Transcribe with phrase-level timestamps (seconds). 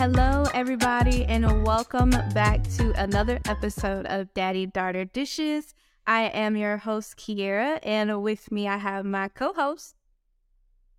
[0.00, 5.74] Hello, everybody, and welcome back to another episode of Daddy Daughter Dishes.
[6.06, 9.96] I am your host, Kiara, and with me I have my co host,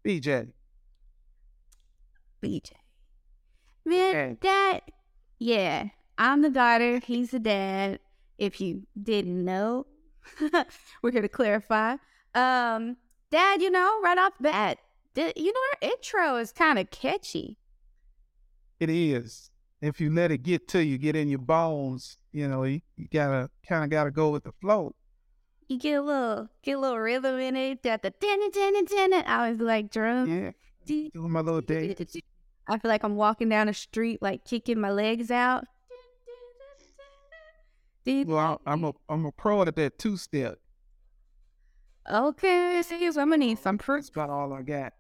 [0.06, 0.50] BJ.
[2.44, 2.74] BJ.
[3.86, 4.38] Man, Hey.
[4.40, 4.82] dad,
[5.40, 5.86] yeah,
[6.20, 7.98] I'm the daughter, he's the dad.
[8.38, 9.88] If you didn't know,
[11.02, 11.96] we're here to clarify.
[12.36, 12.98] Um,
[13.32, 14.78] dad, you know, right off the bat,
[15.16, 17.58] the, you know, our intro is kind of catchy.
[18.82, 19.52] It is.
[19.80, 23.08] If you let it get to you, get in your bones, you know, you, you
[23.14, 24.96] gotta kind of gotta go with the flow.
[25.68, 27.84] You get a little, get a little rhythm in it.
[27.84, 29.14] Got the din din din.
[29.14, 30.28] I always like drum.
[30.28, 31.96] Yeah, doing my little day.
[32.68, 35.66] I feel like I'm walking down the street, like kicking my legs out.
[38.04, 40.58] Well, I'm a I'm a pro at that two step.
[42.12, 44.06] Okay, so I'm gonna need some proof.
[44.06, 44.94] That's about all I got.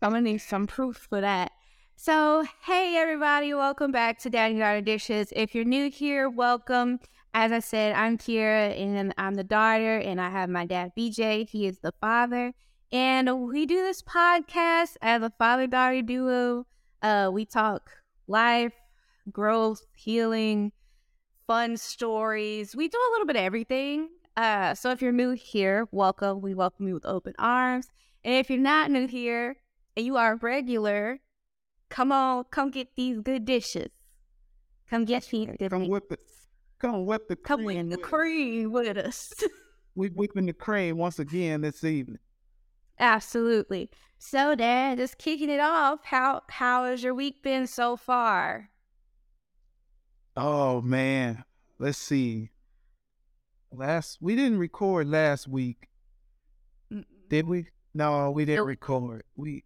[0.00, 1.52] I'm gonna need some proof for that.
[2.02, 5.34] So, hey everybody, welcome back to Daddy Daughter Dishes.
[5.36, 6.98] If you're new here, welcome.
[7.34, 11.46] As I said, I'm Kiara and I'm the daughter, and I have my dad BJ.
[11.46, 12.54] He is the father,
[12.90, 16.64] and we do this podcast as a father-daughter duo.
[17.02, 17.90] Uh, we talk
[18.26, 18.72] life,
[19.30, 20.72] growth, healing,
[21.46, 22.74] fun stories.
[22.74, 24.08] We do a little bit of everything.
[24.38, 26.40] Uh, so if you're new here, welcome.
[26.40, 27.88] We welcome you with open arms.
[28.24, 29.56] And if you're not new here
[29.98, 31.20] and you are regular,
[31.90, 33.90] come on, come get these good dishes.
[34.88, 36.20] Come get these good Come whip it.
[36.78, 39.34] Come whip the Come cream win the cream with us.
[39.94, 42.20] We're whipping the cream once again this evening.
[42.98, 43.90] Absolutely.
[44.18, 46.04] So, Dad, just kicking it off.
[46.04, 48.70] How how has your week been so far?
[50.36, 51.44] Oh man,
[51.78, 52.50] let's see.
[53.72, 55.88] Last we didn't record last week,
[57.28, 57.66] did we?
[57.94, 59.24] No, we didn't record.
[59.36, 59.64] We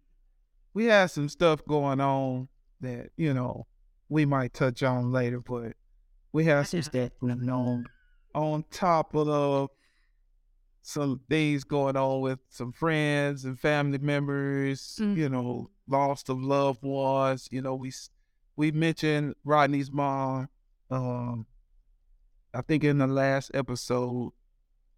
[0.75, 2.47] we had some stuff going on
[2.81, 3.65] that you know
[4.09, 5.73] we might touch on later, but
[6.31, 7.85] we had some stuff going on
[8.35, 9.69] on top of
[10.83, 14.97] some things going on with some friends and family members.
[14.99, 17.47] You know, loss of loved ones.
[17.51, 17.91] You know, we
[18.55, 20.49] we mentioned Rodney's mom.
[20.91, 21.47] Um,
[22.53, 24.31] I think in the last episode,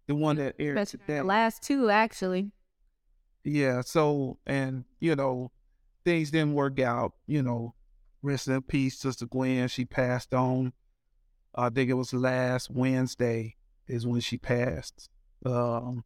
[0.06, 1.18] the one that aired That's today.
[1.18, 2.52] the last two, actually.
[3.44, 5.52] Yeah, so and you know,
[6.04, 7.74] things didn't work out, you know.
[8.22, 9.68] Rest in peace, Sister Gwen.
[9.68, 10.72] She passed on.
[11.54, 15.08] I think it was last Wednesday is when she passed.
[15.44, 16.04] Um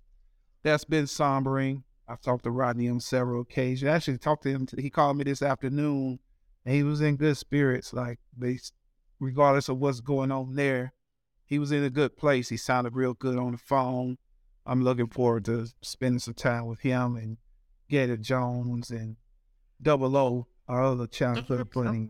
[0.63, 1.83] that's been sombering.
[2.07, 3.89] I've talked to Rodney on several occasions.
[3.89, 6.19] I actually talked to him he called me this afternoon
[6.65, 8.19] and he was in good spirits, like
[9.19, 10.93] regardless of what's going on there.
[11.45, 12.49] He was in a good place.
[12.49, 14.19] He sounded real good on the phone.
[14.65, 17.37] I'm looking forward to spending some time with him and
[17.89, 19.17] Gator Jones and
[19.83, 22.09] Double O, our other childhood buddy.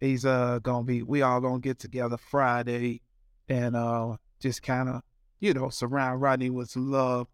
[0.00, 3.02] He's uh gonna be we all gonna get together Friday
[3.48, 5.02] and uh just kinda,
[5.38, 7.28] you know, surround Rodney with some love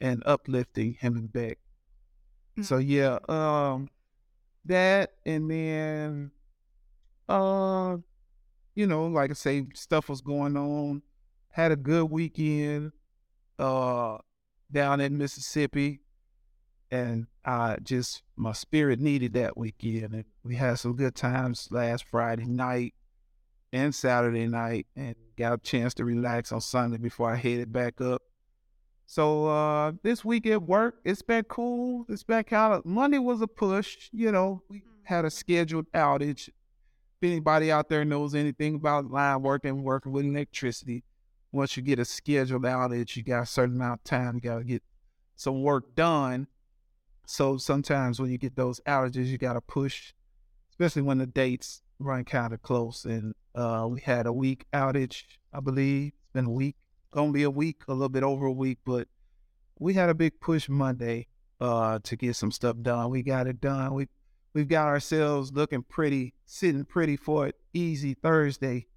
[0.00, 1.58] and uplifting him and Beck.
[2.62, 3.88] So yeah, um
[4.66, 6.30] that and then
[7.28, 7.96] uh
[8.74, 11.02] you know, like I say, stuff was going on.
[11.50, 12.92] Had a good weekend
[13.58, 14.18] uh
[14.70, 16.00] down in Mississippi
[16.90, 22.04] and I just my spirit needed that weekend and we had some good times last
[22.04, 22.94] Friday night
[23.72, 28.00] and Saturday night and got a chance to relax on Sunday before I headed back
[28.00, 28.22] up.
[29.06, 32.06] So uh this week at work, it's been cool.
[32.08, 34.62] It's been kind of Monday was a push, you know.
[34.68, 36.48] We had a scheduled outage.
[36.48, 41.04] If anybody out there knows anything about line working, working with electricity,
[41.52, 44.64] once you get a scheduled outage, you got a certain amount of time, you gotta
[44.64, 44.82] get
[45.36, 46.46] some work done.
[47.30, 50.12] So sometimes when you get those outages, you gotta push,
[50.72, 53.04] especially when the dates run kind of close.
[53.04, 55.22] And uh, we had a week outage,
[55.52, 56.08] I believe.
[56.08, 56.74] It's been a week,
[57.12, 59.06] gonna be a week, a little bit over a week, but
[59.78, 61.28] we had a big push Monday
[61.60, 63.10] uh, to get some stuff done.
[63.10, 63.94] We got it done.
[63.94, 64.08] We
[64.52, 68.88] we've got ourselves looking pretty, sitting pretty for an easy Thursday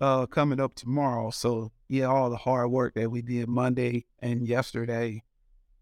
[0.00, 1.30] uh, coming up tomorrow.
[1.30, 5.22] So yeah, all the hard work that we did Monday and yesterday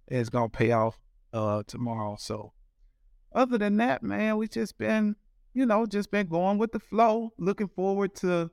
[0.07, 1.01] is gonna pay off
[1.33, 2.17] uh, tomorrow.
[2.19, 2.53] So
[3.35, 5.17] other than that, man, we just been,
[5.55, 7.33] you know, just been going with the flow.
[7.39, 8.51] Looking forward to,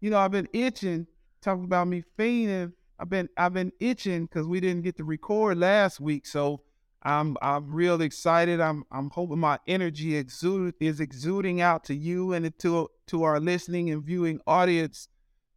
[0.00, 1.06] you know, I've been itching.
[1.42, 2.72] Talking about me fiending.
[2.98, 6.26] I've been I've been itching because we didn't get to record last week.
[6.26, 6.62] So
[7.02, 8.60] I'm I'm real excited.
[8.60, 13.38] I'm I'm hoping my energy exude is exuding out to you and to to our
[13.38, 15.08] listening and viewing audience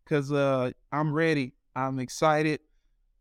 [0.03, 1.53] because uh I'm ready.
[1.75, 2.59] I'm excited.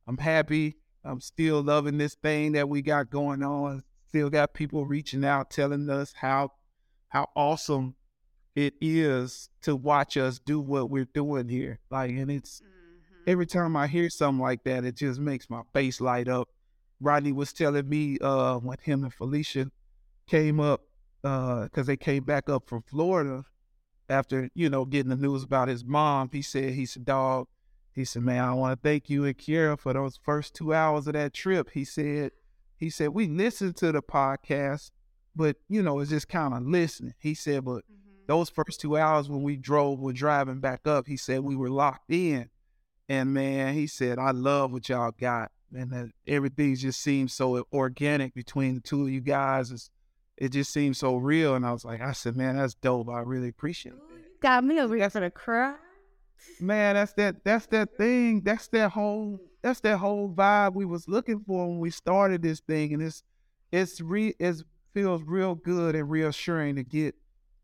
[0.07, 0.78] I'm happy.
[1.05, 3.83] I'm still loving this thing that we got going on.
[4.09, 6.53] Still got people reaching out telling us how
[7.09, 7.95] how awesome
[8.55, 11.79] it is to watch us do what we're doing here.
[11.91, 12.61] Like, and it's
[13.27, 16.49] every time I hear something like that, it just makes my face light up.
[17.01, 19.71] Rodney was telling me uh, when him and Felicia
[20.27, 20.83] came up
[21.23, 23.45] because uh, they came back up from Florida
[24.09, 26.31] after you know getting the news about his mom.
[26.33, 27.47] He said, "He said, dog."
[27.99, 31.07] He said, "Man, I want to thank you and Kiara for those first two hours
[31.07, 32.33] of that trip." He said,
[32.77, 34.91] "He said we listened to the podcast,
[35.35, 38.27] but you know it's just kind of listening." He said, "But mm-hmm.
[38.27, 41.71] those first two hours when we drove, we're driving back up, he said we were
[41.71, 42.51] locked in."
[43.09, 45.51] And man, he said, I love what y'all got.
[45.75, 49.71] And that everything just seems so organic between the two of you guys.
[49.71, 49.91] It's,
[50.37, 51.55] it just seems so real.
[51.55, 53.09] And I was like, I said, man, that's dope.
[53.09, 54.41] I really appreciate it.
[54.41, 55.75] Got me over here for the cry.
[56.61, 58.43] Man, that's that that's that thing.
[58.43, 62.61] That's that whole that's that whole vibe we was looking for when we started this
[62.61, 62.95] thing.
[62.95, 63.23] And it's
[63.73, 64.63] it's re it
[64.95, 67.15] feels real good and reassuring to get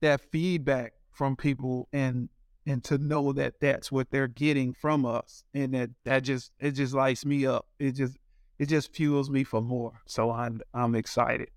[0.00, 2.28] that feedback from people and
[2.66, 6.72] and to know that that's what they're getting from us and that that just it
[6.72, 8.16] just lights me up it just
[8.58, 11.48] it just fuels me for more so i'm i'm excited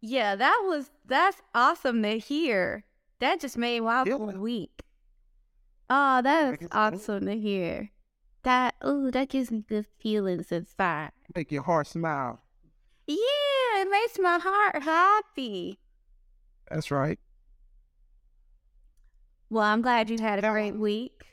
[0.00, 2.84] yeah that was that's awesome to hear
[3.20, 4.16] that just made my yeah.
[4.16, 4.82] week
[5.90, 7.90] oh that is awesome to hear
[8.42, 12.40] that oh that gives me good feelings inside make your heart smile
[13.06, 13.16] yeah
[13.76, 15.78] it makes my heart happy
[16.70, 17.18] that's right
[19.52, 21.24] well, I'm glad you had a great week.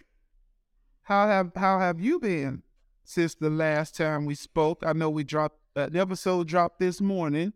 [1.03, 2.63] How have how have you been
[3.03, 4.83] since the last time we spoke?
[4.83, 7.53] I know we dropped uh, the episode dropped this morning.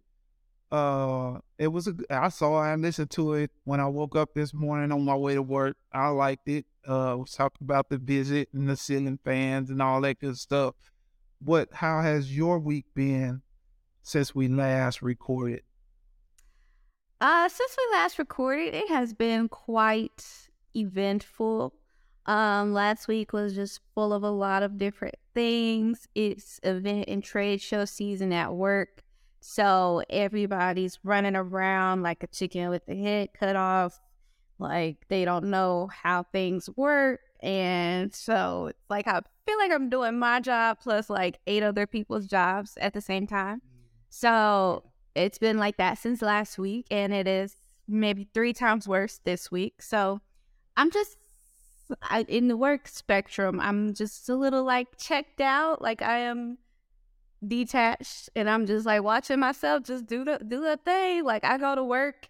[0.72, 4.54] Uh, it was a I saw and listened to it when I woke up this
[4.54, 5.78] morning on my way to work.
[5.92, 6.68] I liked it.
[6.88, 10.76] Uh, was talking about the visit and the ceiling fans and all that good stuff.
[11.40, 11.70] What?
[11.74, 13.42] How has your week been
[14.02, 15.62] since we last recorded?
[17.20, 21.74] Uh, since we last recorded, it has been quite eventful.
[22.26, 26.08] Um, last week was just full of a lot of different things.
[26.16, 29.04] It's event and trade show season at work.
[29.40, 34.00] So everybody's running around like a chicken with the head cut off.
[34.62, 37.20] Like they don't know how things work.
[37.42, 41.88] And so it's like I feel like I'm doing my job plus like eight other
[41.88, 43.58] people's jobs at the same time.
[43.58, 43.62] Mm.
[44.10, 44.84] So
[45.16, 47.56] it's been like that since last week and it is
[47.88, 49.82] maybe three times worse this week.
[49.82, 50.22] So
[50.78, 51.18] I'm just
[52.04, 53.60] I, in the work spectrum.
[53.60, 55.82] I'm just a little like checked out.
[55.82, 56.58] Like I am
[57.46, 61.24] detached, and I'm just like watching myself just do the do the thing.
[61.24, 62.30] Like I go to work,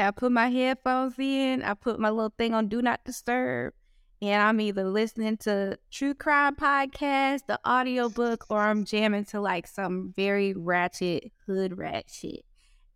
[0.00, 3.74] I put my headphones in, I put my little thing on do not disturb,
[4.22, 9.66] and I'm either listening to true crime podcast, the audiobook, or I'm jamming to like
[9.66, 12.44] some very ratchet hood rat shit.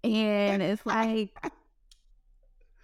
[0.03, 1.31] And it's like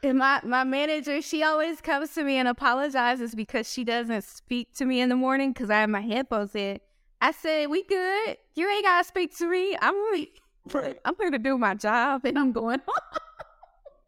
[0.03, 4.73] and my, my manager, she always comes to me and apologizes because she doesn't speak
[4.77, 6.81] to me in the morning because I have my headphones in.
[7.21, 8.39] I said, "We good.
[8.55, 9.77] You ain't gotta speak to me.
[9.81, 9.95] I'm
[11.05, 12.81] I'm here to do my job, and I'm going.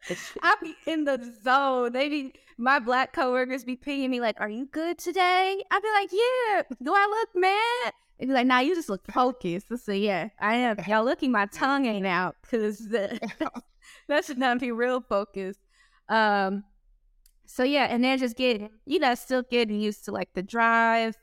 [0.42, 1.92] I be in the zone.
[1.92, 5.88] They be my black coworkers be pinging me like, "Are you good today?" I be
[5.94, 7.92] like, "Yeah." Do I look mad?
[8.18, 11.30] They be like, "Nah, you just look focused." I say, "Yeah, I am." Y'all looking,
[11.30, 15.60] my tongue ain't out because that should not be real focused.
[16.08, 16.64] Um,
[17.46, 21.16] so yeah, and they're just getting, you know, still getting used to like the drive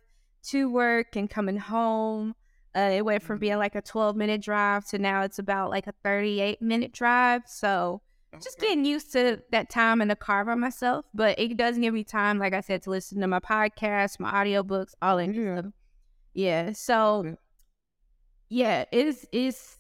[0.50, 2.36] to work and coming home.
[2.76, 5.88] Uh, it went from being like a 12 minute drive to now it's about like
[5.88, 7.42] a 38 minute drive.
[7.48, 8.02] So
[8.42, 11.06] just getting used to that time in the car by myself.
[11.14, 14.32] But it does give me time, like I said, to listen to my podcast, my
[14.32, 15.34] audiobooks, all in.
[15.34, 15.62] Yeah.
[16.34, 16.72] yeah.
[16.74, 17.36] So
[18.50, 19.78] yeah, it's it's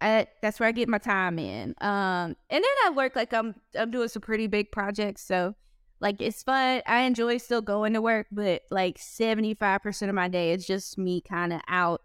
[0.00, 1.74] I, that's where I get my time in.
[1.80, 5.54] Um, and then I work like I'm I'm doing some pretty big projects, so
[6.00, 6.82] like it's fun.
[6.86, 10.66] I enjoy still going to work, but like seventy five percent of my day is
[10.66, 12.02] just me kind of out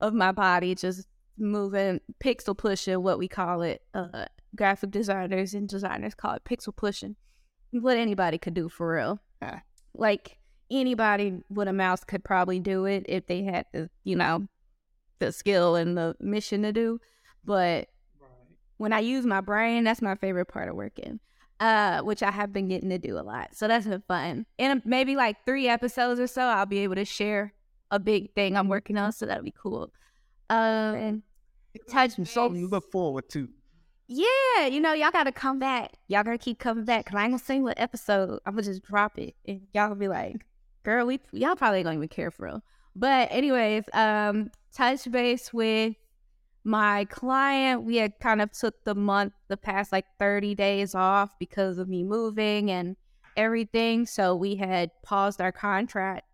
[0.00, 1.06] of my body, just
[1.38, 3.82] moving, pixel pushing, what we call it.
[3.92, 7.16] Uh, graphic designers and designers call it pixel pushing.
[7.70, 9.20] What anybody could do for real.
[9.94, 10.38] Like
[10.70, 14.46] anybody with a mouse could probably do it if they had the you know
[15.18, 17.00] the skill and the mission to do.
[17.44, 17.88] But
[18.20, 18.30] right.
[18.78, 21.20] when I use my brain, that's my favorite part of working.
[21.60, 23.54] Uh, which I have been getting to do a lot.
[23.54, 24.44] So that's been fun.
[24.58, 27.54] In maybe like three episodes or so, I'll be able to share
[27.92, 29.12] a big thing I'm working on.
[29.12, 29.92] So that'll be cool.
[30.50, 31.22] Um, and
[31.88, 33.48] touch something you look forward to.
[34.06, 35.92] Yeah, you know, y'all gotta come back.
[36.08, 37.06] Y'all gotta keep coming back.
[37.06, 38.40] Cause I ain't gonna what episode.
[38.44, 40.44] I'm gonna just drop it, and y'all gonna be like,
[40.82, 42.62] "Girl, we y'all probably don't even care for real."
[42.94, 45.94] But anyways, um, touch base with
[46.64, 51.30] my client, we had kind of took the month, the past like 30 days off
[51.38, 52.96] because of me moving and
[53.36, 54.06] everything.
[54.06, 56.26] So we had paused our contract.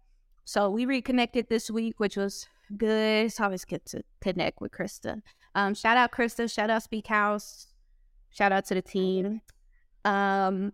[0.45, 2.47] So we reconnected this week, which was
[2.77, 3.27] good.
[3.27, 5.23] It's always good to connect with Krista.
[5.54, 7.69] Um, shout out Krista, shout out Speak House,
[8.30, 9.40] shout out to the team.
[10.04, 10.73] Um,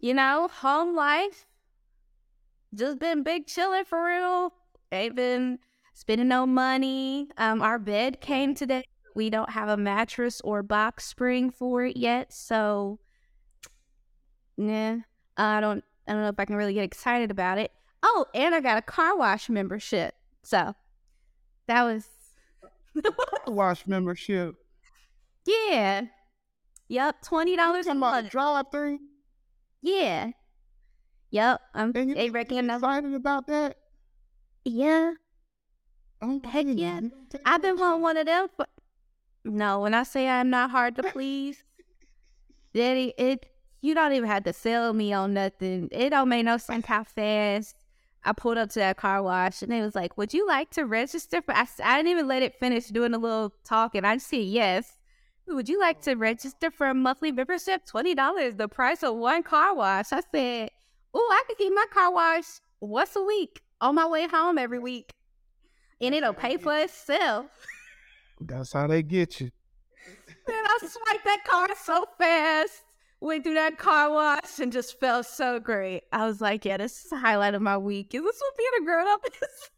[0.00, 1.46] you know, home life,
[2.74, 4.52] just been big chilling for real.
[4.90, 5.58] Ain't been
[5.92, 7.28] spending no money.
[7.38, 8.84] Um, our bed came today.
[9.14, 12.98] We don't have a mattress or box spring for it yet, so
[14.56, 14.98] yeah,
[15.36, 15.84] I don't.
[16.06, 17.72] I don't know if I can really get excited about it.
[18.02, 20.74] Oh, and I got a car wash membership, so
[21.66, 22.08] that was
[23.46, 24.54] Wash membership.
[25.46, 26.02] yeah.
[26.88, 28.30] Yep, twenty dollars a month.
[28.30, 28.98] drive through.
[29.82, 30.30] Yeah.
[31.30, 31.60] Yep.
[31.74, 32.86] I'm And you they another.
[32.86, 33.76] excited about that?
[34.64, 35.12] Yeah.
[36.22, 37.00] Oh, Heck yeah.
[37.44, 38.48] I've been wanting one of them.
[38.56, 38.66] For...
[39.44, 41.64] No, when I say I'm not hard to please,
[42.72, 43.46] Daddy, it
[43.82, 45.88] you don't even have to sell me on nothing.
[45.92, 47.76] It don't make no sense how fast
[48.24, 50.84] I pulled up to that car wash and it was like, "Would you like to
[50.84, 51.66] register for?" I
[51.96, 54.98] didn't even let it finish doing a little talk, and I just said yes.
[55.46, 57.84] Would you like to register for a monthly membership?
[57.84, 60.12] Twenty dollars, the price of one car wash.
[60.12, 60.70] I said,
[61.12, 64.78] "Oh, I could get my car wash once a week on my way home every
[64.78, 65.10] week,
[66.00, 67.46] and it'll pay for itself."
[68.40, 69.50] That's how they get you.
[70.48, 72.82] Man, I swiped that car so fast.
[73.20, 76.02] Went through that car wash and just felt so great.
[76.12, 78.14] I was like, yeah, this is the highlight of my week.
[78.14, 79.70] Is this what being a grown up is?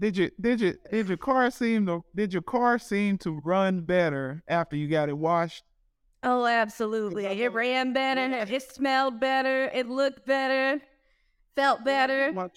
[0.00, 3.80] Did you did you did your car seem to did your car seem to run
[3.80, 5.64] better after you got it washed?
[6.22, 7.26] Oh, absolutely.
[7.26, 8.20] It ran better.
[8.20, 9.70] It smelled better.
[9.72, 10.80] It looked better.
[11.56, 12.32] Felt better.
[12.32, 12.48] My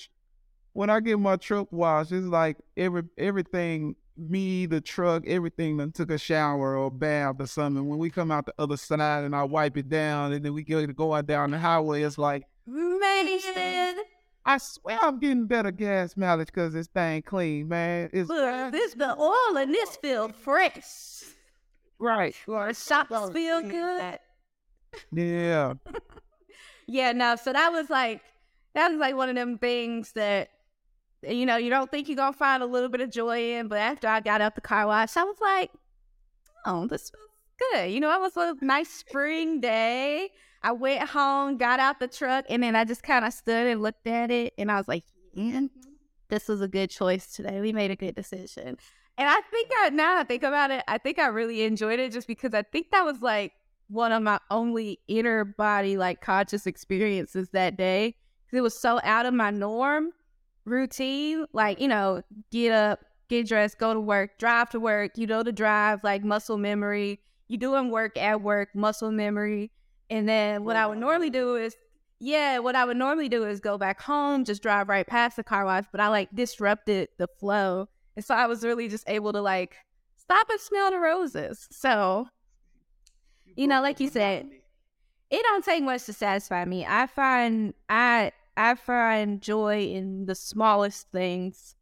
[0.74, 3.96] When I get my truck washed, it's like every everything
[4.30, 7.88] me, the truck, everything then took a shower or bath or something.
[7.88, 10.63] When we come out the other side and I wipe it down and then we
[10.63, 13.96] get to going down the highway, it's like Man,
[14.46, 18.10] I swear I'm getting better gas mileage because this thing clean, man.
[18.13, 21.24] It's look, this the oil in this feel fresh.
[22.00, 22.36] right.
[22.48, 24.20] The shops feel good.
[25.12, 25.74] Yeah.
[26.88, 27.38] Yeah, no.
[27.38, 28.22] So that was like
[28.74, 30.50] that was like one of them things that
[31.28, 33.78] you know you don't think you're gonna find a little bit of joy in, but
[33.80, 35.72] after I got out the car wash, I was like,
[36.66, 37.30] oh, this was
[37.72, 37.92] good.
[37.92, 40.32] You know, it was a nice spring day.
[40.63, 43.82] I went home, got out the truck, and then I just kind of stood and
[43.82, 45.62] looked at it, and I was like, yeah,
[46.30, 47.62] this was a good choice today.
[47.62, 48.78] We made a good decision.
[49.18, 52.12] And I think I now I think about it, I think I really enjoyed it
[52.12, 53.54] just because I think that was like
[53.90, 58.16] one of my only inner body like conscious experiences that day.
[58.50, 60.12] 'Cause it was so out of my norm
[60.65, 61.46] routine.
[61.53, 63.00] Like, you know, get up,
[63.30, 67.20] get dressed, go to work, drive to work, you know the drive, like muscle memory.
[67.48, 69.72] You doing work at work, muscle memory.
[70.10, 71.75] And then what I would normally do is
[72.24, 75.44] yeah, what I would normally do is go back home, just drive right past the
[75.44, 77.89] car wash, but I like disrupted the flow.
[78.15, 79.75] And so I was really just able to like
[80.18, 81.68] stop and smell the roses.
[81.72, 82.27] So,
[83.56, 84.48] you know, like you said,
[85.32, 86.86] it don't take much to satisfy me.
[86.88, 91.75] I find I I find joy in the smallest things.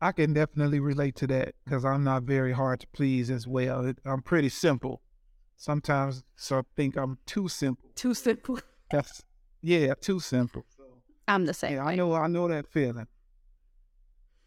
[0.00, 3.92] I can definitely relate to that because I'm not very hard to please as well.
[4.04, 5.00] I'm pretty simple.
[5.56, 7.90] Sometimes so I think I'm too simple.
[7.94, 8.58] Too simple.
[8.90, 9.22] That's
[9.62, 10.64] yeah, too simple.
[11.28, 11.74] I'm the same.
[11.74, 13.06] Yeah, I know I know that feeling.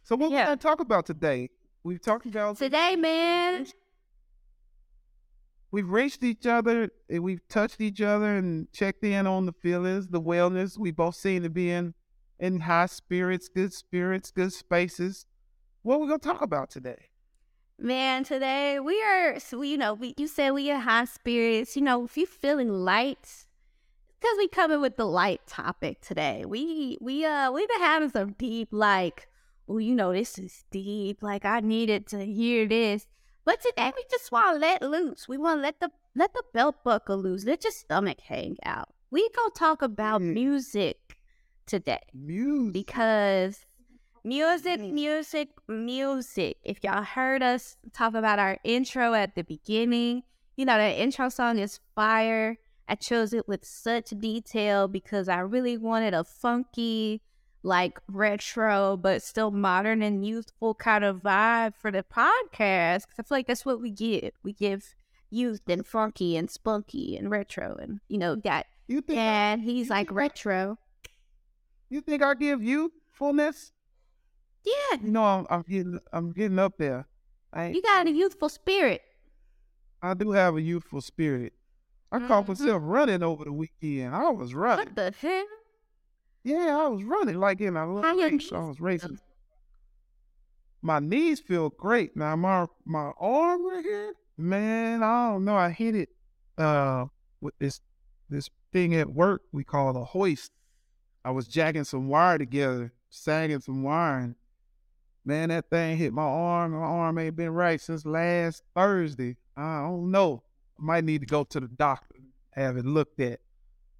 [0.03, 0.41] So what Yeah.
[0.41, 1.49] we're gonna talk about today?
[1.83, 3.67] We've talked about Today, man.
[5.71, 10.07] We've reached each other and we've touched each other and checked in on the feelings,
[10.07, 10.77] the wellness.
[10.77, 11.93] We both seem to be in
[12.39, 15.25] in high spirits, good spirits, good spaces.
[15.83, 17.09] What we gonna talk about today?
[17.77, 21.75] Man, today we are, so, you know, we, you said we are high spirits.
[21.75, 23.45] You know, if you feeling light,
[24.19, 26.45] because we coming with the light topic today.
[26.47, 29.27] We we uh we've been having some deep like,
[29.67, 31.21] oh, you know, this is deep.
[31.21, 33.07] Like I needed to hear this.
[33.45, 35.27] But today we just want to let loose.
[35.27, 37.45] We want to let the let the belt buckle loose.
[37.45, 38.89] Let your stomach hang out.
[39.11, 40.33] We gonna talk about Mm.
[40.33, 41.17] music
[41.67, 42.73] today Music.
[42.73, 43.65] because
[44.23, 44.91] music, Mhm.
[44.93, 46.57] music, music.
[46.63, 50.23] If y'all heard us talk about our intro at the beginning,
[50.55, 52.57] you know, that intro song is fire.
[52.87, 57.21] I chose it with such detail because I really wanted a funky,
[57.65, 63.07] like retro, but still modern and youthful kind of vibe for the podcast.
[63.07, 64.31] 'Cause I feel like that's what we give.
[64.43, 64.93] We give
[65.31, 67.75] youth and funky and spunky and retro.
[67.75, 70.77] And, you know, got You think dad, he's like retro.
[71.89, 73.71] you think I give you fullness?
[74.63, 77.07] Yeah, You know, I'm, I'm getting I'm getting up there.
[77.51, 79.01] I you got a youthful spirit.
[80.01, 81.53] I do have a youthful spirit.
[82.11, 82.49] I caught Mhm.
[82.49, 84.13] myself running over the weekend.
[84.15, 84.85] I was running.
[84.85, 85.45] What the hell?
[86.45, 88.51] Yeah, I was running like in a How little your race.
[88.53, 89.19] I was racing.
[90.83, 92.15] My knees feel great.
[92.15, 95.55] Now my my arm right here, man, I don't know.
[95.55, 96.09] I hit it
[96.59, 97.05] uh
[97.41, 97.81] with this
[98.29, 100.51] this thing at work we call a hoist.
[101.23, 104.35] I was jacking some wire together, sagging some wire, and
[105.25, 106.73] man, that thing hit my arm.
[106.73, 109.37] My arm ain't been right since last Thursday.
[109.57, 110.43] I don't know.
[110.77, 112.17] Might need to go to the doctor,
[112.51, 113.39] have it looked at.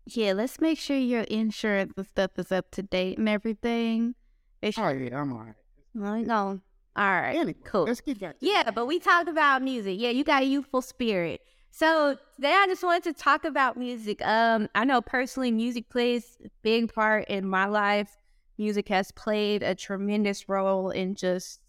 [0.08, 4.16] Yeah, let's make sure your insurance and stuff is up to date and everything.
[4.62, 5.56] It's Oh yeah, I'm all right.
[6.02, 6.60] I know.
[6.98, 7.84] All right, Anyway, cool.
[7.84, 8.38] Let's get back.
[8.40, 9.98] Yeah, but we talked about music.
[10.00, 11.42] Yeah, you got a youthful spirit.
[11.72, 14.26] So today I just wanted to talk about music.
[14.26, 18.16] Um, I know personally music plays a big part in my life.
[18.58, 21.60] Music has played a tremendous role in just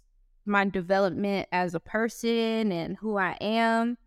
[0.45, 3.99] my development as a person and who I am.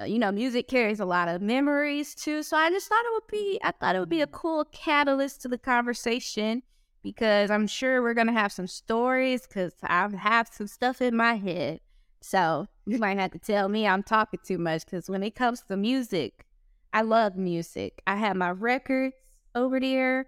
[0.00, 2.42] Uh, you know, music carries a lot of memories too.
[2.42, 5.42] So I just thought it would be I thought it would be a cool catalyst
[5.42, 6.62] to the conversation
[7.02, 11.34] because I'm sure we're gonna have some stories because I have some stuff in my
[11.34, 11.80] head.
[12.22, 15.62] So you might have to tell me I'm talking too much because when it comes
[15.68, 16.46] to music,
[16.92, 18.02] I love music.
[18.06, 19.14] I have my records
[19.54, 20.26] over there.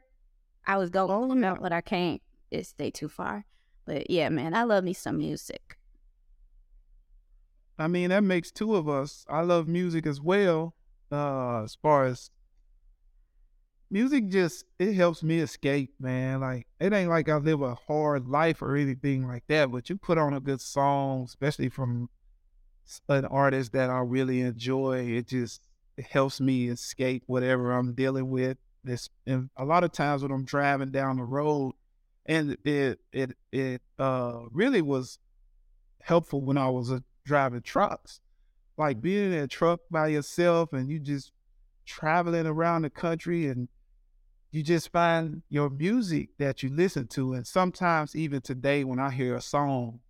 [0.66, 3.46] I was going out, but I can't it stay too far.
[3.86, 5.78] But yeah, man, I love me some music.
[7.78, 9.24] I mean, that makes two of us.
[9.28, 10.74] I love music as well.
[11.10, 12.30] Uh, as far as
[13.90, 16.40] music, just it helps me escape, man.
[16.40, 19.70] Like it ain't like I live a hard life or anything like that.
[19.70, 22.08] But you put on a good song, especially from
[23.08, 25.06] an artist that I really enjoy.
[25.16, 25.62] It just
[25.96, 28.58] it helps me escape whatever I'm dealing with.
[28.84, 31.74] This and a lot of times when I'm driving down the road,
[32.26, 35.18] and it it it uh really was
[36.02, 38.20] helpful when I was uh, driving trucks.
[38.76, 41.32] Like being in a truck by yourself and you just
[41.84, 43.68] traveling around the country and
[44.50, 47.34] you just find your music that you listen to.
[47.34, 50.00] And sometimes even today when I hear a song,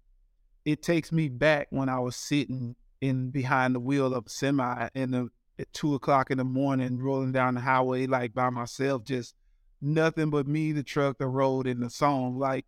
[0.65, 4.89] it takes me back when I was sitting in behind the wheel of a semi
[4.95, 9.05] in the at two o'clock in the morning rolling down the highway like by myself,
[9.05, 9.35] just
[9.81, 12.39] nothing but me, the truck, the road, and the song.
[12.39, 12.65] Like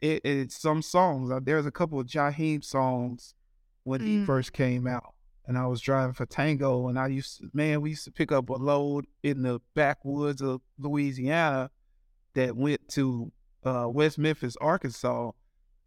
[0.00, 1.32] it, it's some songs.
[1.42, 3.34] There's a couple of Jaheim songs
[3.84, 4.26] when he Mm.
[4.26, 5.14] first came out,
[5.46, 8.30] and I was driving for Tango, and I used to, man, we used to pick
[8.32, 11.70] up a load in the backwoods of Louisiana
[12.34, 13.32] that went to
[13.64, 15.32] uh, West Memphis, Arkansas,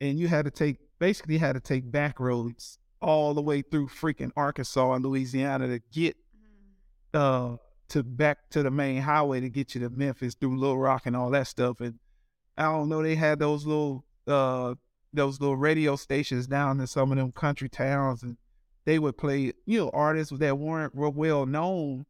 [0.01, 3.87] and you had to take basically had to take back roads all the way through
[3.87, 6.15] freaking Arkansas and Louisiana to get
[7.13, 7.57] uh
[7.89, 11.15] to back to the main highway to get you to Memphis through Little Rock and
[11.15, 11.79] all that stuff.
[11.81, 11.99] And
[12.57, 14.75] I don't know, they had those little uh
[15.13, 18.37] those little radio stations down in some of them country towns and
[18.85, 22.05] they would play, you know, artists that weren't real well known.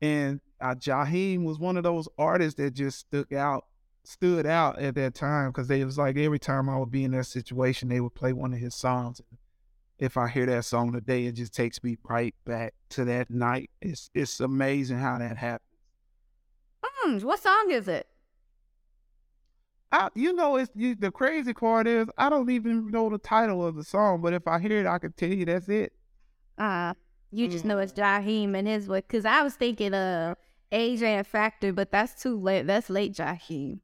[0.00, 3.66] And uh, Jaheim was one of those artists that just stuck out,
[4.04, 7.10] stood out at that time because they was like every time I would be in
[7.12, 9.20] that situation, they would play one of his songs.
[9.98, 13.70] If I hear that song today, it just takes me right back to that night.
[13.82, 15.68] It's it's amazing how that happens.
[16.84, 18.06] Hmm, what song is it?
[19.90, 23.66] I, you know, it's you, the crazy part is I don't even know the title
[23.66, 25.92] of the song, but if I hear it, I can tell you that's it.
[26.58, 26.92] Uh,
[27.30, 29.06] you just know it's Jaheim and his what?
[29.08, 30.34] Because I was thinking uh
[30.72, 32.66] AJ and Factor, but that's too late.
[32.66, 33.80] That's late Jaheim.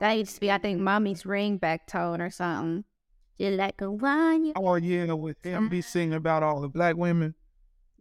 [0.00, 2.84] That used to be, I think, Mommy's ringback tone or something.
[3.36, 4.44] You like a wine.
[4.46, 7.34] you- Oh yeah, with him be singing about all the black women,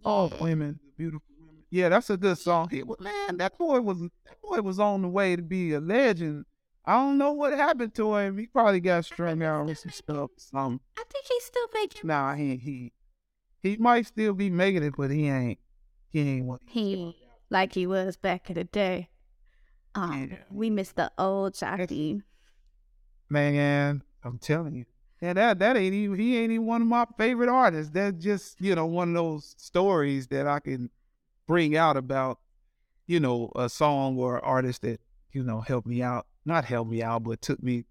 [0.06, 1.64] all women, the beautiful women.
[1.70, 2.70] Yeah, that's a good song.
[2.70, 6.46] He man, that boy was that boy was on the way to be a legend.
[6.88, 8.38] I don't know what happened to him.
[8.38, 10.32] He probably got strung out with some stuff.
[10.38, 12.02] Some I think he's still making.
[12.06, 12.94] nah, he he
[13.62, 15.60] he might still be making it, but he ain't.
[16.10, 17.16] He ain't what He
[17.50, 19.10] like he was back in the day.
[19.96, 20.38] Um, Yeah.
[20.50, 22.24] we miss the old Jaheim.
[23.30, 24.04] man.
[24.24, 24.86] I'm telling you.
[25.22, 27.92] Yeah, that that ain't even he ain't even one of my favorite artists.
[27.92, 30.90] That's just, you know, one of those stories that I can
[31.48, 32.40] bring out about,
[33.08, 35.00] you know, a song or artist that,
[35.32, 36.28] you know, helped me out.
[36.48, 37.84] Not helped me out, but took me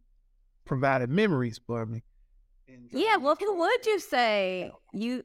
[0.64, 2.02] provided memories for me.
[2.66, 5.22] And, Yeah, um, well, who would you say you?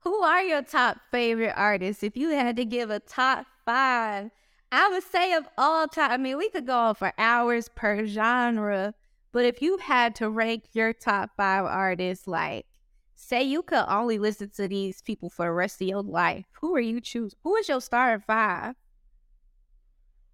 [0.00, 2.02] Who are your top favorite artists?
[2.02, 4.32] If you had to give a top five,
[4.72, 6.10] I would say of all time.
[6.10, 8.94] I mean, we could go on for hours per genre,
[9.30, 12.66] but if you had to rank your top five artists, like
[13.14, 16.74] say you could only listen to these people for the rest of your life, who
[16.74, 17.32] are you choose?
[17.44, 18.74] Who is your starting five?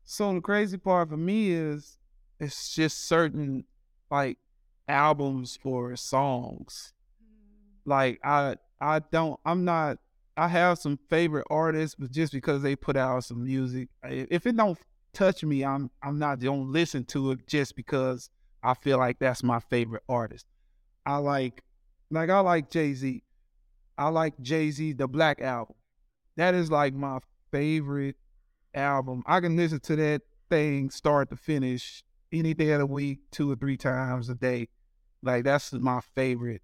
[0.02, 1.98] So the crazy part for me is
[2.42, 3.64] it's just certain
[4.10, 4.36] like
[4.88, 6.92] albums or songs.
[7.22, 7.86] Mm.
[7.86, 9.98] Like I I don't I'm not
[10.36, 14.56] I have some favorite artists, but just because they put out some music, if it
[14.56, 14.78] don't
[15.14, 18.28] touch me, I'm I'm not gonna listen to it just because
[18.62, 20.46] I feel like that's my favorite artist.
[21.06, 21.62] I like
[22.10, 23.22] like I like Jay Z.
[23.96, 25.76] I like Jay Z the Black album.
[26.36, 27.18] That is like my
[27.52, 28.16] favorite
[28.74, 29.22] album.
[29.26, 32.02] I can listen to that thing start to finish
[32.32, 34.68] any day of the week, two or three times a day.
[35.22, 36.62] Like that's my favorite.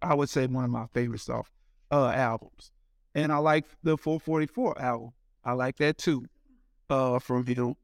[0.00, 1.50] I would say one of my favorite stuff
[1.90, 2.70] uh albums.
[3.14, 5.12] And I like the 444 album.
[5.44, 6.24] I like that too.
[6.88, 7.74] Uh from him.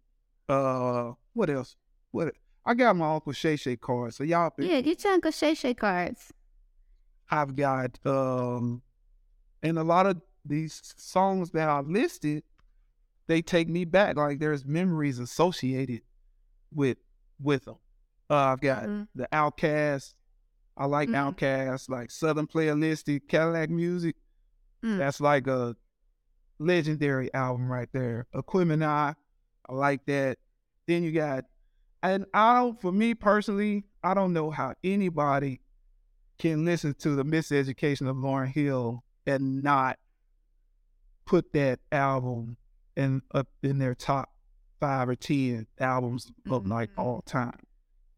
[0.48, 1.76] Uh what else?
[2.12, 4.16] What I got my Uncle Shay Shay cards.
[4.16, 6.32] So y'all Yeah, get your Uncle Shay Shay cards.
[7.30, 8.82] I've got um
[9.62, 12.42] and a lot of these songs that I listed,
[13.26, 14.16] they take me back.
[14.16, 16.02] Like there's memories associated
[16.74, 16.98] with
[17.40, 17.76] with them.
[18.30, 19.02] Uh, I've got mm-hmm.
[19.14, 20.14] the OutKast.
[20.76, 21.28] I like mm-hmm.
[21.28, 24.16] OutKast, like Southern Playalistic, Cadillac Music.
[24.84, 24.98] Mm.
[24.98, 25.76] That's like a
[26.58, 28.26] legendary album right there.
[28.34, 29.14] Aquemini, I
[29.72, 30.38] like that.
[30.86, 31.44] Then you got,
[32.02, 35.60] and I don't, for me personally, I don't know how anybody
[36.38, 39.98] can listen to the Miseducation of Lauryn Hill and not
[41.24, 42.56] put that album
[42.96, 44.33] in up in their top
[44.84, 46.72] five or ten albums of mm-hmm.
[46.72, 47.58] like all time.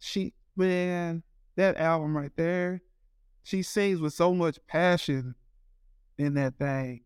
[0.01, 1.23] She man,
[1.55, 2.83] that album right there,
[3.45, 5.37] she sings with so much passion
[6.19, 7.03] in that thing.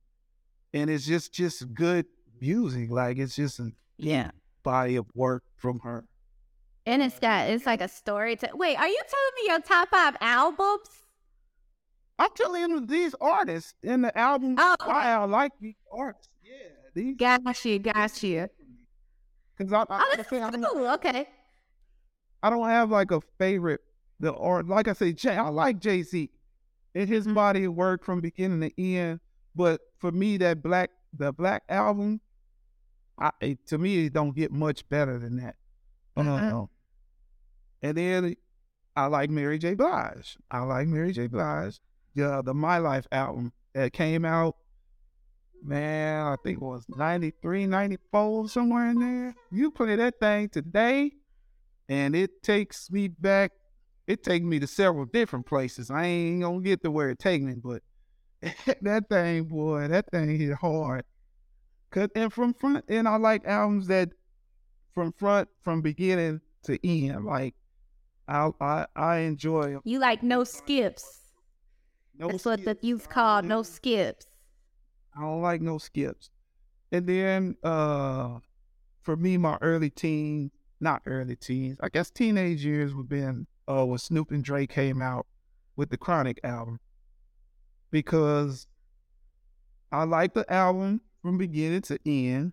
[0.72, 2.06] And it's just just good
[2.40, 2.90] music.
[2.90, 4.30] Like it's just a yeah
[4.62, 6.06] body of work from her.
[6.86, 9.90] And it's got it's like a story to wait, are you telling me your top
[9.90, 10.88] five albums?
[12.18, 16.30] I'm telling you these artists in the album oh, I like these artists.
[16.42, 16.52] Yeah.
[16.94, 18.48] These got you, got you.
[19.60, 20.86] Because I, I, oh, I, I, cool.
[20.92, 21.28] okay.
[22.42, 23.82] I don't have like a favorite
[24.18, 26.30] the or like I say, Jay, I like Jay Z
[26.94, 27.34] and his mm-hmm.
[27.34, 29.20] body of work from beginning to end.
[29.54, 32.22] But for me, that black the black album,
[33.18, 35.56] I it, to me it don't get much better than that.
[36.16, 36.56] Mm-hmm.
[36.56, 36.64] Uh,
[37.82, 38.36] and then
[38.96, 39.74] I like Mary J.
[39.74, 40.38] Blige.
[40.50, 41.26] I like Mary J.
[41.26, 41.80] Blige.
[42.14, 44.56] Yeah, the My Life album that came out,
[45.62, 49.34] man, I think it was 93, 94, somewhere in there.
[49.50, 51.12] You play that thing today,
[51.88, 53.52] and it takes me back
[54.10, 55.88] it takes me to several different places.
[55.88, 57.80] I ain't gonna get to where it take me, but
[58.82, 61.04] that thing, boy, that thing hit hard.
[61.92, 64.08] Cause and from front, and I like albums that
[64.94, 67.24] from front, from beginning to end.
[67.24, 67.54] Like
[68.26, 69.72] I, I, I enjoy.
[69.72, 69.80] Them.
[69.84, 71.20] You like no skips.
[72.18, 72.64] No That's skips.
[72.66, 74.26] what the youth call no skips.
[75.16, 76.30] I don't like no skips.
[76.92, 78.38] And then, uh,
[79.02, 83.84] for me, my early teens, not early teens, I guess teenage years would been uh,
[83.84, 85.26] when Snoop and Dre came out
[85.76, 86.80] with the Chronic album
[87.90, 88.66] because
[89.92, 92.52] I like the album from beginning to end,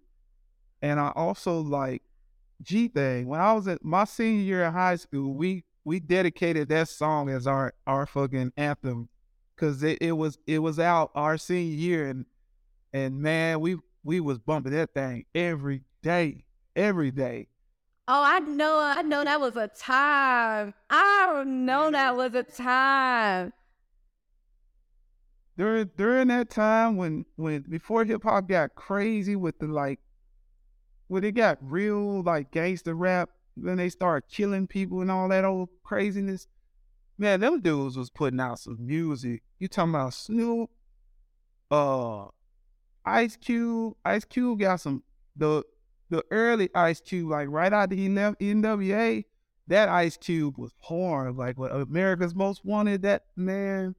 [0.81, 2.03] and I also like
[2.61, 3.27] G Thing.
[3.27, 7.29] When I was at my senior year in high school, we we dedicated that song
[7.29, 9.09] as our our fucking anthem
[9.55, 12.25] because it, it was it was out our senior year, and
[12.97, 17.47] and man, we we was bumping that thing every day, every day.
[18.07, 20.73] Oh, I know, I know that was a time.
[20.89, 23.53] I know that was a time.
[25.57, 29.99] During during that time when when before hip hop got crazy with the like
[31.07, 35.45] when it got real like gangster rap, when they started killing people and all that
[35.45, 36.47] old craziness,
[37.17, 39.43] man, them dudes was putting out some music.
[39.59, 40.69] You talking about Snoop,
[41.71, 42.27] uh,
[43.07, 43.95] Ice Cube.
[44.03, 45.03] Ice Cube got some
[45.35, 45.63] the
[46.09, 49.23] the early Ice Cube, like right out the NWA,
[49.67, 51.35] that Ice Cube was hard.
[51.35, 53.95] Like what America's Most Wanted, that man.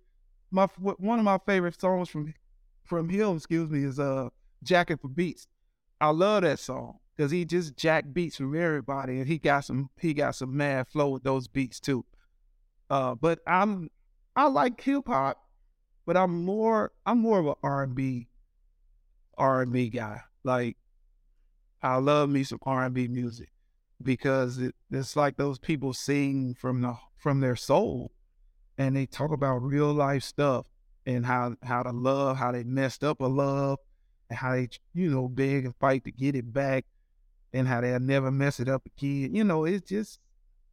[0.50, 2.32] My one of my favorite songs from
[2.84, 4.28] from him, excuse me, is uh
[4.62, 5.46] Jackin' for Beats.
[6.00, 9.90] I love that song because he just jack beats from everybody, and he got some
[9.98, 12.04] he got some mad flow with those beats too.
[12.88, 13.90] Uh, but I'm
[14.36, 15.38] I like hip hop,
[16.06, 18.28] but I'm more I'm more of an R and B
[19.38, 20.20] R and B guy.
[20.44, 20.76] Like
[21.82, 23.50] I love me some R and B music
[24.02, 28.12] because it, it's like those people sing from the from their soul,
[28.76, 30.66] and they talk about real life stuff
[31.06, 33.78] and how how to love, how they messed up a love,
[34.28, 36.84] and how they you know beg and fight to get it back,
[37.52, 39.34] and how they'll never mess it up again.
[39.34, 40.20] You know, it's just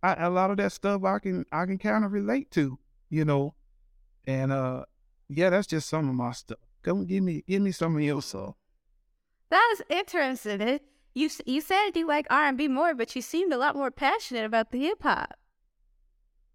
[0.04, 2.80] I, a lot of that stuff I can I can kind of relate to.
[3.10, 3.56] You know,
[4.28, 4.86] and uh,
[5.30, 6.60] yeah, that's just some of my stuff.
[6.86, 8.54] Come give me give me some of your stuff.
[9.50, 10.80] That's interesting.
[11.16, 13.90] You you said you like R and B more, but you seemed a lot more
[13.90, 15.34] passionate about the hip hop.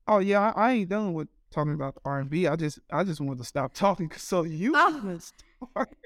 [0.06, 2.46] Oh yeah, I, I ain't done with talking about the R and.
[2.46, 4.98] I just I just wanted to stop talking so you Oh.
[5.00, 5.20] can
[5.72, 5.96] start.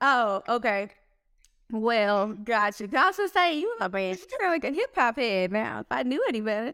[0.00, 0.90] Oh, okay.
[1.72, 2.84] Well, gotcha.
[2.84, 4.16] I was gonna say you a man.
[4.40, 5.80] You're like a hip hop head now.
[5.80, 6.72] If I knew any better.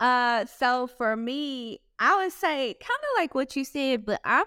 [0.00, 4.46] Uh, so for me, I would say kind of like what you said, but I'm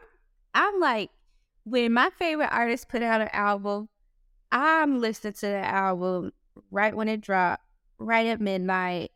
[0.54, 1.12] I'm like
[1.65, 3.89] when my favorite artist put out an album,
[4.51, 6.32] I'm listening to the album
[6.71, 7.63] right when it dropped,
[7.97, 9.12] right at midnight.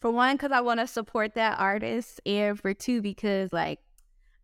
[0.00, 3.78] For one, because I want to support that artist, and for two, because like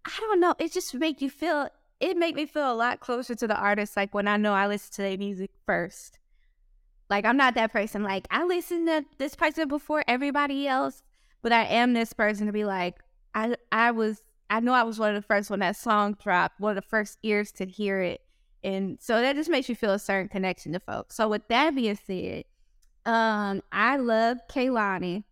[0.04, 1.68] I don't know, it just make you feel.
[2.00, 3.96] It make me feel a lot closer to the artist.
[3.96, 6.18] Like when I know I listen to their music first.
[7.08, 8.02] Like I'm not that person.
[8.02, 11.02] Like I listen to this person before everybody else,
[11.42, 12.96] but I am this person to be like,
[13.34, 16.60] I I was I know I was one of the first when that song dropped,
[16.60, 18.20] one of the first ears to hear it.
[18.62, 21.16] And so that just makes you feel a certain connection to folks.
[21.16, 22.44] So with that being said,
[23.06, 25.24] um, I love Kehlani.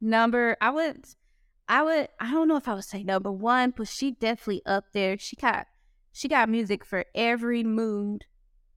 [0.00, 1.04] Number I would
[1.68, 4.86] I would I don't know if I would say number one, but she definitely up
[4.94, 5.18] there.
[5.18, 5.66] She got
[6.10, 8.24] she got music for every mood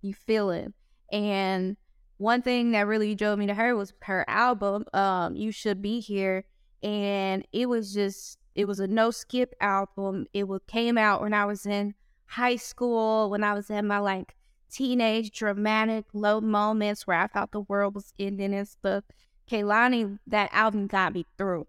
[0.02, 0.74] you feeling.
[1.10, 1.78] And
[2.18, 6.02] one thing that really drove me to her was her album, um, You Should Be
[6.02, 6.44] Here.
[6.84, 10.26] And it was just it was a no skip album.
[10.34, 11.94] It came out when I was in
[12.26, 14.36] high school, when I was in my like
[14.72, 19.04] teenage dramatic low moments where I thought the world was ending and stuff.
[19.50, 21.68] Kehlani, that album got me through.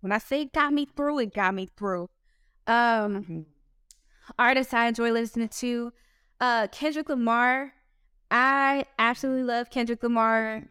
[0.00, 2.10] When I say got me through, it got me through.
[2.66, 3.46] Um,
[4.38, 5.92] artists I enjoy listening to,
[6.38, 7.72] uh, Kendrick Lamar.
[8.30, 10.64] I absolutely love Kendrick Lamar.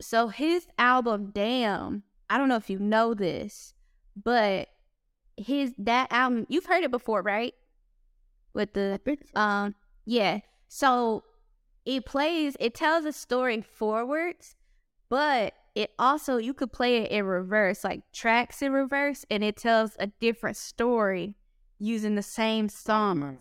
[0.00, 3.74] So his album, Damn, I don't know if you know this,
[4.24, 4.68] but
[5.36, 7.54] his that album, you've heard it before, right?
[8.54, 9.00] With the
[9.34, 10.40] um, yeah.
[10.68, 11.24] So
[11.84, 14.56] it plays, it tells a story forwards,
[15.08, 19.56] but it also you could play it in reverse, like tracks in reverse, and it
[19.56, 21.36] tells a different story
[21.78, 23.38] using the same song.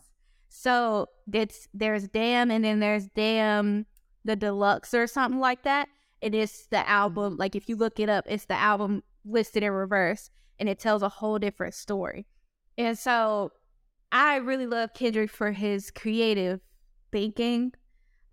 [0.49, 3.85] So it's there's Damn and then there's Damn
[4.23, 5.89] the Deluxe or something like that.
[6.21, 9.63] And It is the album, like if you look it up, it's the album listed
[9.63, 12.25] in reverse and it tells a whole different story.
[12.77, 13.51] And so
[14.11, 16.61] I really love Kendrick for his creative
[17.11, 17.73] thinking.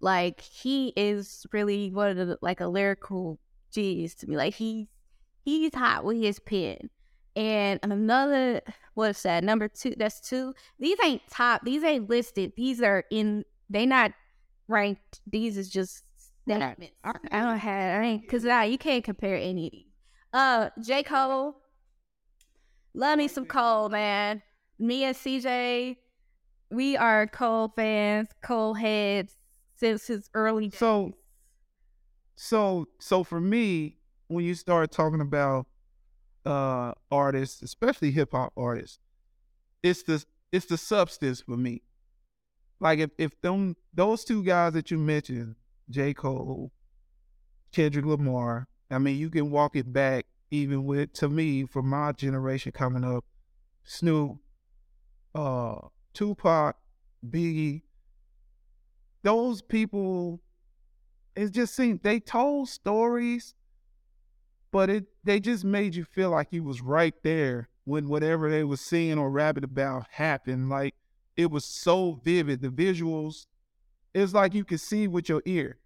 [0.00, 3.38] Like he is really one of the like a lyrical
[3.72, 4.36] genius to me.
[4.36, 4.86] Like he's
[5.44, 6.90] he's hot with his pen.
[7.36, 8.60] And another
[8.94, 9.44] what's that?
[9.44, 9.94] Number two.
[9.96, 10.54] That's two.
[10.78, 11.62] These ain't top.
[11.64, 12.52] These ain't listed.
[12.56, 13.44] These are in.
[13.70, 14.12] They not
[14.68, 15.20] ranked.
[15.26, 16.04] These is just
[16.44, 16.92] statements.
[17.02, 18.02] I don't have.
[18.02, 19.86] I ain't because nah, you can't compare any of these.
[20.32, 21.56] Uh, J Cole.
[22.94, 24.40] Love me some Cole, man.
[24.78, 25.96] Me and CJ,
[26.70, 29.36] we are Cole fans, Cole heads
[29.74, 30.78] since his early days.
[30.78, 31.12] So,
[32.36, 35.66] so, so for me, when you start talking about
[36.46, 38.98] uh artists, especially hip hop artists,
[39.82, 41.82] it's the it's the substance for me.
[42.80, 45.56] Like if if them those two guys that you mentioned,
[45.90, 46.14] J.
[46.14, 46.70] Cole,
[47.72, 52.12] Kendrick Lamar, I mean, you can walk it back even with to me for my
[52.12, 53.24] generation coming up,
[53.82, 54.36] Snoop,
[55.34, 55.76] uh,
[56.12, 56.76] Tupac,
[57.28, 57.82] Biggie.
[59.22, 60.40] Those people,
[61.34, 63.54] it just seemed they told stories,
[64.70, 68.64] but it they just made you feel like you was right there when whatever they
[68.64, 70.68] was seeing or rapping about happened.
[70.68, 70.94] Like
[71.36, 72.60] it was so vivid.
[72.60, 73.46] The visuals,
[74.14, 75.78] it's like you could see with your ear.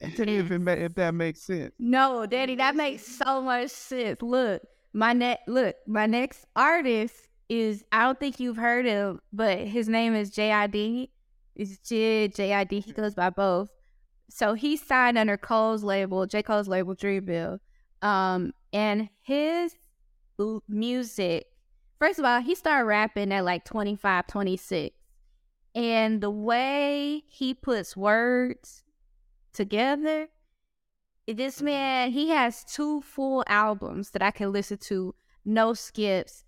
[0.00, 1.72] If it ma- if that makes sense.
[1.78, 4.22] No, Daddy, that makes so much sense.
[4.22, 7.14] Look, my ne- look, my next artist
[7.48, 11.08] is I don't think you've heard him, but his name is JID.
[11.56, 12.84] It's Jid JID.
[12.84, 13.70] He goes by both.
[14.30, 16.42] So he signed under Cole's label, J.
[16.42, 17.58] Cole's label Dreamville.
[18.02, 19.74] Um, and his
[20.68, 21.46] music,
[21.98, 24.94] first of all, he started rapping at like 25, 26.
[25.74, 28.84] And the way he puts words
[29.58, 30.28] together,
[31.26, 31.64] this mm-hmm.
[31.66, 36.44] man, he has two full albums that I can listen to, no skips.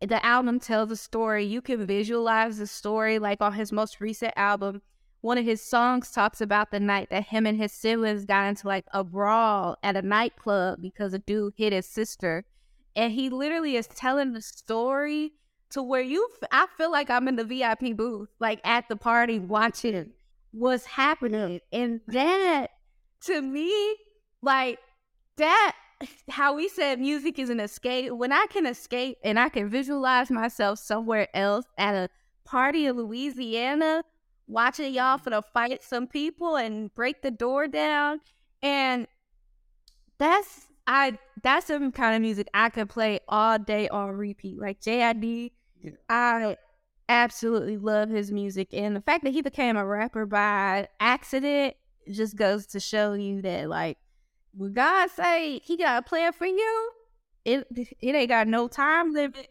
[0.00, 1.44] The album tells a story.
[1.44, 4.82] You can visualize the story, like on his most recent album.
[5.20, 8.68] One of his songs talks about the night that him and his siblings got into
[8.68, 12.44] like a brawl at a nightclub because a dude hit his sister.
[12.94, 15.32] And he literally is telling the story
[15.70, 18.96] to where you, f- I feel like I'm in the VIP booth, like at the
[18.96, 20.10] party watching
[20.52, 21.60] what's happening.
[21.72, 22.68] And that,
[23.22, 23.96] to me,
[24.42, 24.78] like
[25.36, 25.74] that,
[26.30, 28.12] how we said music is an escape.
[28.12, 32.08] When I can escape and I can visualize myself somewhere else at a
[32.44, 34.04] party in Louisiana,
[34.46, 35.24] watching y'all mm-hmm.
[35.24, 38.20] for to fight some people and break the door down.
[38.62, 39.06] And
[40.18, 44.58] that's, I that's the kind of music I could play all day on repeat.
[44.58, 45.90] Like JID, Yeah.
[46.08, 46.56] I
[47.08, 51.74] absolutely love his music, and the fact that he became a rapper by accident
[52.10, 53.98] just goes to show you that like
[54.52, 56.90] when God say He got a plan for you,
[57.44, 57.66] it
[58.00, 59.48] it ain't got no time limit.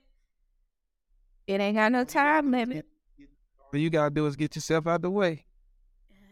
[1.47, 2.85] It ain't got no time limit.
[3.73, 5.45] All you gotta do is get yourself out the way.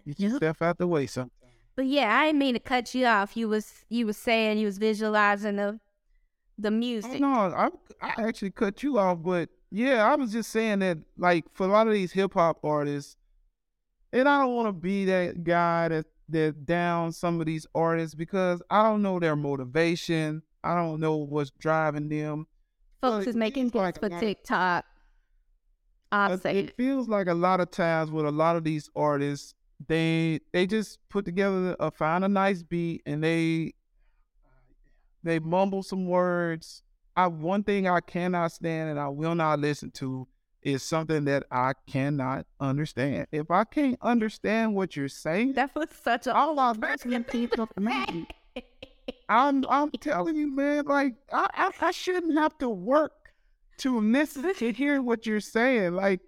[0.06, 0.32] Get Yep.
[0.32, 1.32] yourself out the way sometimes.
[1.76, 3.36] But yeah, I didn't mean to cut you off.
[3.36, 5.80] You was you was saying you was visualizing the
[6.58, 7.20] the Oh, music.
[7.20, 7.70] no, I
[8.02, 11.70] I actually cut you off, but yeah, I was just saying that like for a
[11.70, 13.18] lot of these hip hop artists,
[14.14, 18.16] and I don't want to be that guy that that down some of these artists
[18.16, 20.42] because I don't know their motivation.
[20.64, 22.48] I don't know what's driving them.
[23.02, 24.86] Folks Well, is making seems like for TikTok.
[26.12, 28.90] I'll It- say it feels like a lot of times with a lot of these
[28.96, 29.54] artists,
[29.88, 33.74] they they just put together a find a nice beat and they
[35.24, 36.82] they mumble some words.
[37.16, 40.28] I one thing I cannot stand and I will not listen to
[40.62, 43.28] is something that I cannot understand.
[43.32, 48.28] If I can't understand what you're saying, that was such a all asking people man.
[49.30, 53.12] I'm I'm telling you, man, like I, I I shouldn't have to work
[53.78, 55.94] to listen to hear what you're saying.
[55.94, 56.22] Like,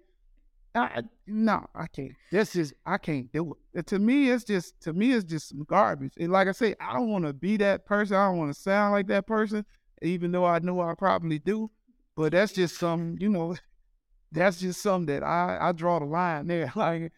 [0.74, 2.12] I no, I can't.
[2.30, 3.86] This is I can't do it.
[3.88, 6.12] To me, it's just to me, it's just some garbage.
[6.18, 8.16] And like I say, I don't want to be that person.
[8.16, 9.64] I don't want to sound like that person,
[10.02, 11.70] even though I know I probably do.
[12.16, 13.56] But that's just some, you know,
[14.32, 16.72] that's just something that I I draw the line there.
[16.76, 17.12] Like,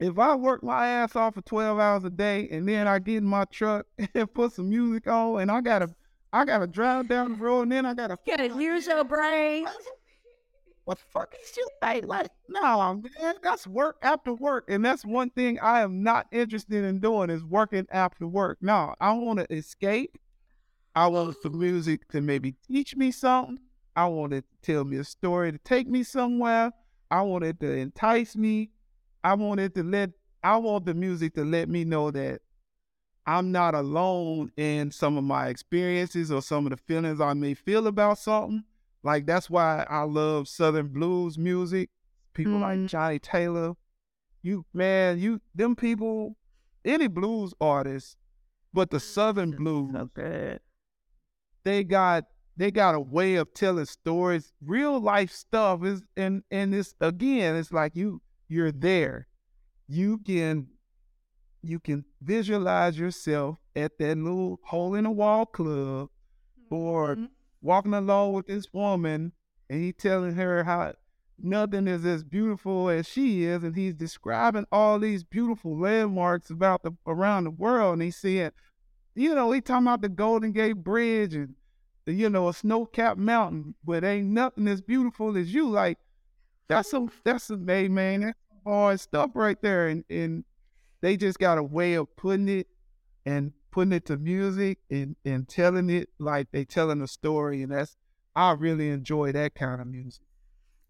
[0.00, 3.18] if I work my ass off for 12 hours a day and then I get
[3.18, 5.94] in my truck and put some music on and I gotta
[6.32, 9.66] I gotta drive down the road and then I gotta gotta use your brain.
[10.84, 15.04] what the fuck is you like like no man that's work after work and that's
[15.04, 18.58] one thing I am not interested in doing is working after work.
[18.60, 20.18] No, I wanna escape.
[20.94, 23.58] I want the music to maybe teach me something.
[23.96, 26.72] I want it to tell me a story to take me somewhere.
[27.10, 28.70] I want it to entice me.
[29.22, 30.10] I want it to let
[30.42, 32.40] I want the music to let me know that
[33.26, 37.54] I'm not alone in some of my experiences or some of the feelings I may
[37.54, 38.64] feel about something.
[39.02, 41.90] Like that's why I love Southern blues music.
[42.34, 42.88] People like Mm.
[42.88, 43.74] Johnnie Taylor.
[44.42, 46.36] You man, you them people,
[46.84, 48.18] any blues artist,
[48.74, 50.60] but the Southern blues, good.
[51.64, 52.24] They got
[52.56, 57.56] they got a way of telling stories, real life stuff is and and it's again,
[57.56, 59.26] it's like you you're there.
[59.88, 60.68] You can
[61.62, 66.10] you can visualize yourself at that little hole in the wall club
[66.70, 67.30] or Mhm.
[67.62, 69.32] walking along with this woman
[69.70, 70.92] and he telling her how
[71.38, 76.82] nothing is as beautiful as she is and he's describing all these beautiful landmarks about
[76.82, 78.52] the around the world and he said
[79.14, 81.54] you know he talking about the golden gate bridge and
[82.04, 85.98] the, you know a snow-capped mountain but ain't nothing as beautiful as you like
[86.68, 90.44] that's some that's some hey man that's some hard stuff right there and and
[91.00, 92.66] they just got a way of putting it
[93.26, 97.72] and putting it to music and, and telling it like they telling a story and
[97.72, 97.96] that's
[98.36, 100.24] I really enjoy that kind of music.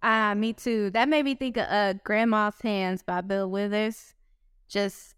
[0.02, 0.90] Ah, me too.
[0.90, 4.14] That made me think of uh, Grandma's Hands by Bill Withers.
[4.68, 5.13] Just,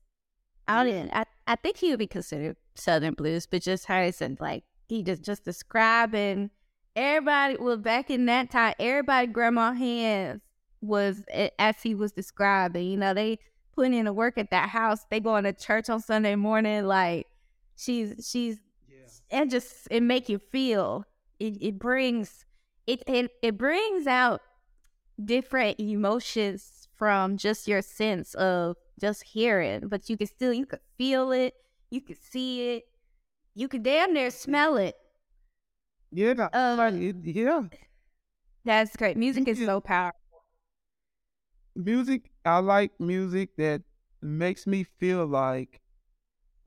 [0.69, 4.03] I don't even, I, I think he would be considered Southern blues, but just how
[4.03, 6.51] he said, like, he just, just describing
[6.95, 10.41] everybody, well, back in that time, everybody, Grandma Hands
[10.81, 13.39] was, eh, as he was describing, you know, they
[13.75, 15.01] putting in the work at that house.
[15.11, 16.87] They going to church on Sunday morning.
[16.87, 17.27] Like,
[17.77, 18.59] she's, she's,
[19.31, 21.05] and just, it make you feel,
[21.39, 22.45] it, it brings,
[22.87, 24.41] it, it, it brings out
[25.23, 30.81] different emotions from just your sense of just hearing, but you can still you could
[30.99, 31.55] feel it,
[31.91, 32.85] you could see it,
[33.55, 34.97] you could damn near smell it.
[36.11, 37.63] Yeah, it- um, yeah.
[38.65, 39.17] That's great.
[39.17, 40.19] Music is so powerful.
[41.75, 43.83] Music, I like music that
[44.23, 45.81] makes me feel like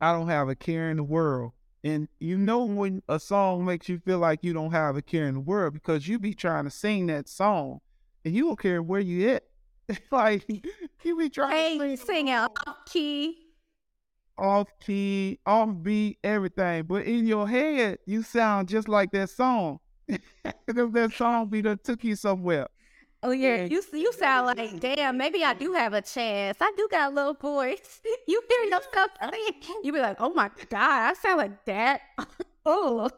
[0.01, 1.53] I don't have a care in the world.
[1.83, 5.27] And you know when a song makes you feel like you don't have a care
[5.27, 7.81] in the world because you be trying to sing that song
[8.25, 9.45] and you don't care where you at.
[10.11, 10.45] like
[11.03, 12.51] you be trying Hey, to sing sing out
[12.85, 13.37] key.
[14.37, 16.83] off key, off beat, everything.
[16.83, 19.79] But in your head, you sound just like that song.
[20.65, 22.67] Because that song be done took you somewhere.
[23.21, 23.63] Oh yeah, Yeah.
[23.65, 25.17] you you sound like damn.
[25.17, 26.57] Maybe I do have a chance.
[26.61, 28.01] I do got a little voice.
[28.27, 32.01] You hear yourself sing, you be like, oh my god, I sound like that.
[32.65, 33.09] oh,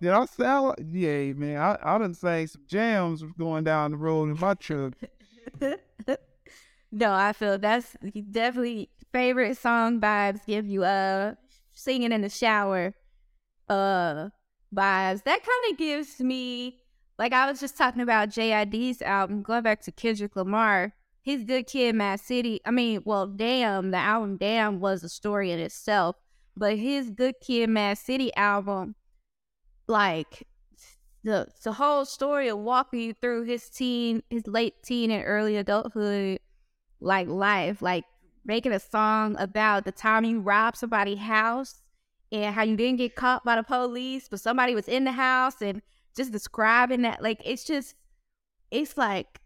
[0.00, 1.56] Did I sound like, yeah, man.
[1.58, 4.94] I, I done sang some jams going down the road in my truck.
[6.92, 7.96] no, I feel that's
[8.30, 10.44] definitely favorite song vibes.
[10.46, 11.34] Give you uh
[11.72, 12.94] singing in the shower.
[13.68, 14.28] uh
[14.74, 15.24] vibes.
[15.24, 16.78] That kind of gives me
[17.18, 20.92] like I was just talking about JID's album, going back to Kendrick Lamar.
[21.22, 22.60] His Good Kid, Mad City.
[22.64, 26.14] I mean, well, Damn, the album Damn was a story in itself,
[26.56, 28.94] but his Good Kid, Mad City album,
[29.88, 30.46] like
[31.26, 35.56] the the whole story of walking you through his teen, his late teen and early
[35.56, 36.38] adulthood,
[37.00, 38.04] like life, like
[38.44, 41.82] making a song about the time you robbed somebody's house
[42.30, 45.60] and how you didn't get caught by the police, but somebody was in the house
[45.60, 45.82] and
[46.16, 47.96] just describing that like it's just
[48.70, 49.40] it's like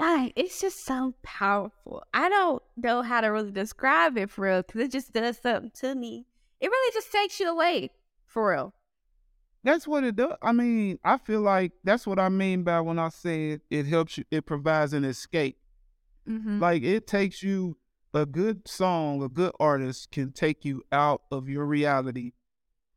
[0.00, 2.02] I, it's just so powerful.
[2.12, 5.70] I don't know how to really describe it for real because it just does something
[5.76, 6.26] to me.
[6.60, 7.90] It really just takes you away
[8.26, 8.74] for real.
[9.64, 10.34] That's what it does.
[10.42, 13.86] I mean, I feel like that's what I mean by when I say it, it
[13.86, 15.58] helps you, it provides an escape.
[16.28, 16.60] Mm-hmm.
[16.60, 17.76] Like it takes you,
[18.14, 22.32] a good song, a good artist can take you out of your reality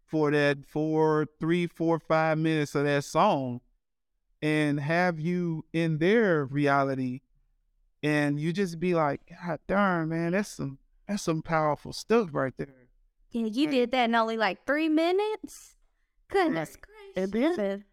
[0.05, 3.61] for that four, three, four, five minutes of that song
[4.41, 7.21] and have you in their reality.
[8.03, 12.53] And you just be like, God darn, man, that's some that's some powerful stuff right
[12.57, 12.87] there.
[13.31, 15.74] Yeah, you did that in only like three minutes.
[16.29, 16.77] Goodness
[17.15, 17.57] And gracious.
[17.57, 17.85] then,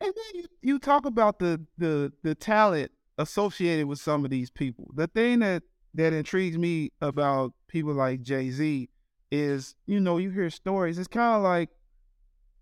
[0.00, 4.50] and then you, you talk about the, the the talent associated with some of these
[4.50, 4.90] people.
[4.94, 5.62] The thing that
[5.94, 8.88] that intrigues me about people like Jay Z
[9.30, 10.98] is, you know, you hear stories.
[10.98, 11.70] It's kind of like,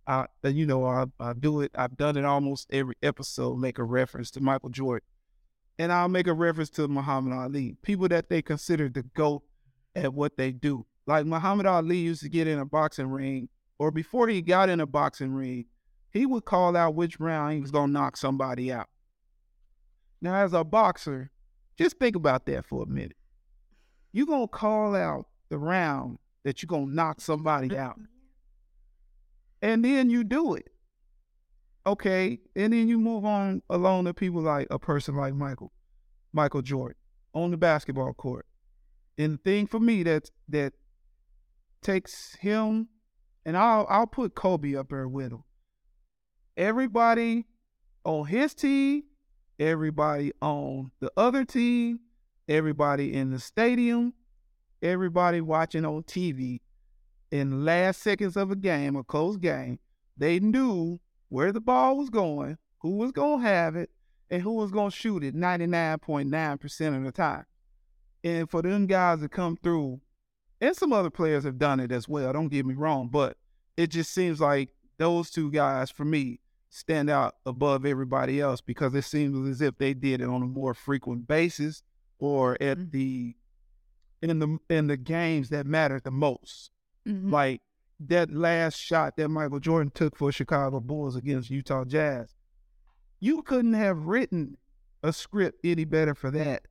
[0.07, 1.71] I, uh, you know, I, I do it.
[1.75, 3.59] I've done it almost every episode.
[3.59, 5.07] Make a reference to Michael Jordan,
[5.79, 7.77] and I'll make a reference to Muhammad Ali.
[7.83, 9.43] People that they consider the goat
[9.95, 10.85] at what they do.
[11.07, 13.49] Like Muhammad Ali used to get in a boxing ring,
[13.83, 15.65] or before he got in a boxing ring,
[16.13, 18.89] he would call out which round he was gonna knock somebody out.
[20.21, 21.33] Now, as a boxer,
[21.77, 23.17] just think about that for a minute.
[24.13, 27.81] You're gonna call out the round that you're gonna knock somebody mm-hmm.
[27.81, 27.99] out.
[29.63, 30.69] And then you do it.
[31.85, 32.39] Okay.
[32.55, 35.73] And then you move on along to people like a person like Michael,
[36.33, 36.99] Michael Jordan
[37.35, 38.47] on the basketball court.
[39.19, 40.73] And the thing for me that that
[41.83, 42.87] takes him
[43.45, 45.45] and I'll I'll put Kobe up there with him.
[46.57, 47.47] Everybody
[48.05, 49.05] on his team,
[49.59, 52.01] everybody on the other team,
[52.49, 54.15] everybody in the stadium,
[54.83, 56.61] everybody watching on TV
[57.31, 59.79] in the last seconds of a game, a close game,
[60.17, 63.91] they knew where the ball was going, who was going to have it,
[64.31, 67.47] and who was going to shoot it 99.9% of the time.
[68.23, 70.01] And for them guys to come through,
[70.63, 73.37] and some other players have done it as well, don't get me wrong, but
[73.77, 76.41] it just seems like those two guys, for me,
[76.71, 80.47] stand out above everybody else because it seems as if they did it on a
[80.47, 81.83] more frequent basis
[82.19, 82.91] or at Mhm.
[82.93, 83.37] the
[84.23, 86.71] in the in the games that matter the most.
[87.05, 87.31] Mhm.
[87.33, 87.61] Like
[87.99, 92.37] that last shot that Michael Jordan took for Chicago Bulls against Utah Jazz.
[93.19, 94.57] You couldn't have written
[95.03, 96.69] a script any better for that.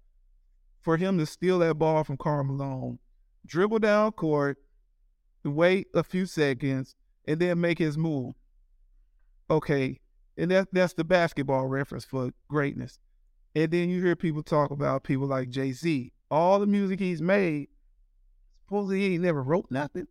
[0.79, 2.99] For him to steal that ball from Karl Malone,
[3.45, 4.57] dribble down court,
[5.43, 6.95] wait a few seconds,
[7.27, 8.35] and then make his move.
[9.49, 9.99] Okay.
[10.37, 12.99] And that, that's the basketball reference for greatness.
[13.53, 16.13] And then you hear people talk about people like Jay Z.
[16.29, 17.67] All the music he's made,
[18.63, 20.07] supposedly he ain't never wrote nothing.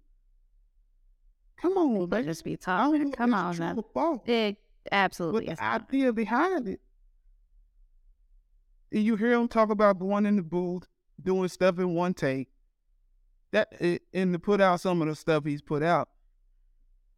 [1.60, 2.24] Come on, man.
[2.24, 3.12] just be talking.
[3.12, 3.74] Come on now.
[3.94, 4.56] or But
[4.92, 6.80] absolutely the idea behind it.
[8.92, 10.86] And you hear him talk about going in the booth,
[11.22, 12.48] doing stuff in one take.
[13.52, 13.72] That
[14.12, 16.08] and to put out some of the stuff he's put out,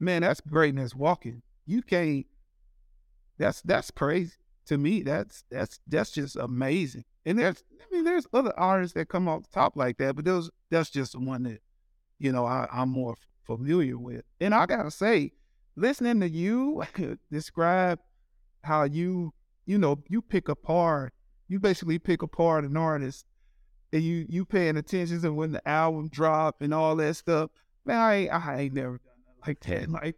[0.00, 1.42] man, that's greatness walking.
[1.66, 2.26] You can't.
[3.38, 4.32] That's that's crazy
[4.66, 5.02] to me.
[5.02, 7.04] That's that's that's just amazing.
[7.26, 10.24] And there's I mean there's other artists that come off the top like that, but
[10.24, 11.60] those that's just the one that
[12.18, 14.24] you know I, I'm more familiar with.
[14.40, 15.32] And I gotta say,
[15.76, 16.82] listening to you
[17.30, 17.98] describe
[18.62, 19.34] how you
[19.66, 21.12] you know you pick apart
[21.52, 23.26] you basically pick apart an artist
[23.92, 27.50] and you you paying attention to when the album drop and all that stuff
[27.84, 29.88] man i ain't, I ain't never done that like that.
[30.02, 30.16] Like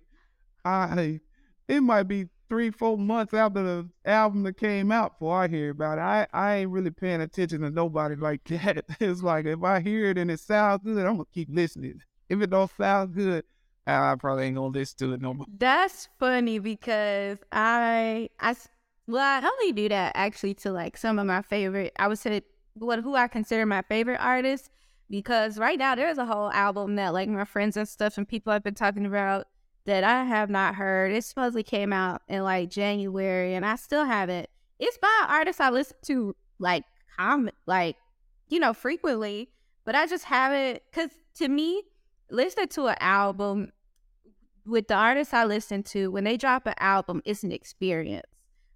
[0.65, 1.21] i
[1.69, 5.71] it might be three four months after the album that came out before i hear
[5.71, 6.03] about it.
[6.03, 8.85] I i ain't really paying attention to nobody like that.
[9.01, 12.01] It's like if i hear it and it sounds good i'm gonna keep listening.
[12.29, 13.45] If it don't sound good
[13.87, 15.47] i probably ain't gonna listen to it no more.
[15.59, 18.69] That's funny because I, I, s-
[19.07, 21.93] well, I only do that actually to like some of my favorite.
[21.99, 22.43] I would say
[22.75, 24.69] what who I consider my favorite artists
[25.11, 28.53] because right now there's a whole album that like my friends and stuff and people
[28.53, 29.47] have been talking about
[29.87, 31.13] that I have not heard.
[31.13, 34.49] It supposedly came out in like January and I still haven't.
[34.79, 36.85] It's by an artist I listen to like
[37.17, 37.97] com like
[38.49, 39.51] you know frequently,
[39.85, 41.83] but I just haven't because to me
[42.31, 43.73] listening to an album
[44.67, 48.27] with the artists I listen to, when they drop an album, it's an experience,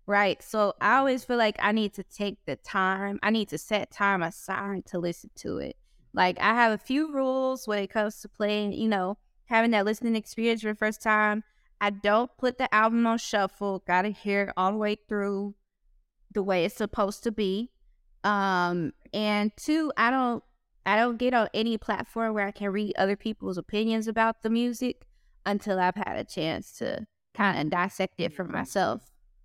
[0.09, 0.42] right?
[0.42, 3.90] So I always feel like I need to take the time, I need to set
[3.90, 5.76] time aside to listen to it.
[6.14, 9.84] Like I have a few rules when it comes to playing, you know, having that
[9.84, 11.44] listening experience for the first time.
[11.80, 13.84] I don't put the album on shuffle.
[13.86, 15.54] Gotta hear it all the way through
[16.32, 17.70] the way it's supposed to be.
[18.24, 20.42] Um, and two, I don't
[20.86, 24.48] I don't get on any platform where I can read other people's opinions about the
[24.48, 25.06] music
[25.44, 29.02] until I've had a chance to kind of dissect it for myself.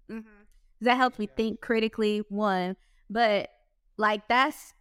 [0.10, 0.43] Mm-hmm.
[0.84, 2.76] That helps me think critically, one.
[3.10, 3.50] But
[3.98, 4.74] like that's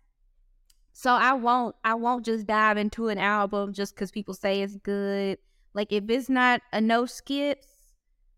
[0.92, 4.76] so I won't I won't just dive into an album just because people say it's
[4.76, 5.38] good.
[5.74, 7.66] Like if it's not a no skips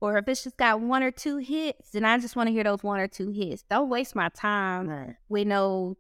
[0.01, 2.65] or if it's just got one or two hits, then I just want to hear
[2.65, 3.65] those one or two hits.
[3.69, 5.17] Don't waste my time right.
[5.29, 5.97] with no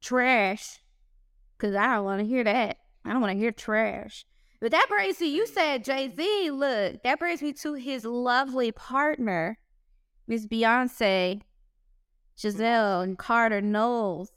[0.00, 0.80] trash
[1.56, 2.78] because I don't want to hear that.
[3.04, 4.24] I don't want to hear trash.
[4.60, 8.72] But that brings me, you said Jay Z, look, that brings me to his lovely
[8.72, 9.58] partner,
[10.28, 11.40] Miss Beyonce,
[12.38, 14.30] Giselle and Carter Knowles,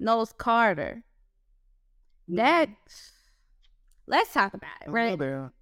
[0.00, 1.04] Knowles Carter.
[2.28, 2.36] Mm-hmm.
[2.36, 2.70] That,
[4.06, 5.12] let's talk about it, right?
[5.12, 5.52] Another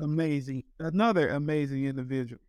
[0.00, 2.40] amazing, another amazing individual.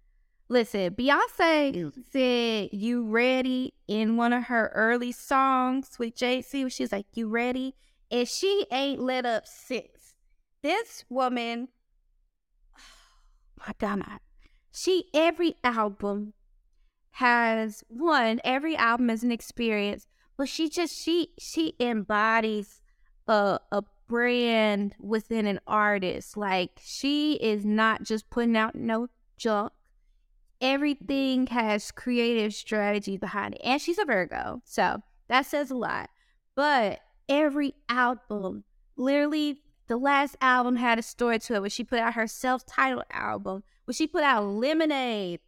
[0.48, 6.70] Listen, Beyonce said "You ready" in one of her early songs with Z.
[6.70, 7.76] She's like, "You ready?"
[8.12, 10.14] and she ain't let up since.
[10.62, 11.70] This woman,
[12.78, 12.82] oh
[13.68, 14.20] my God,
[14.76, 16.34] she every album
[17.12, 18.42] has one.
[18.44, 20.08] Every album is an experience,
[20.38, 22.82] but she just she she embodies
[23.28, 26.38] a a brand within an artist.
[26.38, 29.08] Like she is not just putting out no
[29.38, 29.72] junk
[30.62, 33.62] everything has creative strategy behind it.
[33.64, 34.62] And she's a Virgo.
[34.66, 36.10] So that says a lot.
[36.56, 38.64] But every album,
[38.96, 42.66] literally, the last album had a story to it when she put out her self
[42.66, 45.40] titled album, when she put out Lemonade.